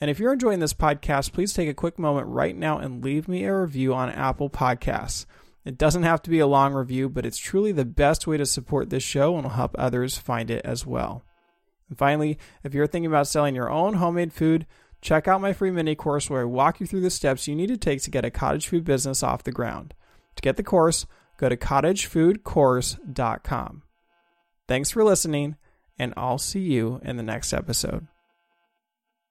[0.00, 3.28] And if you're enjoying this podcast, please take a quick moment right now and leave
[3.28, 5.26] me a review on Apple Podcasts.
[5.64, 8.46] It doesn't have to be a long review, but it's truly the best way to
[8.46, 11.24] support this show and will help others find it as well.
[11.88, 14.66] And finally, if you're thinking about selling your own homemade food,
[15.00, 17.68] check out my free mini course where I walk you through the steps you need
[17.68, 19.94] to take to get a cottage food business off the ground.
[20.36, 23.82] To get the course, go to cottagefoodcourse.com.
[24.68, 25.56] Thanks for listening,
[25.98, 28.08] and I'll see you in the next episode.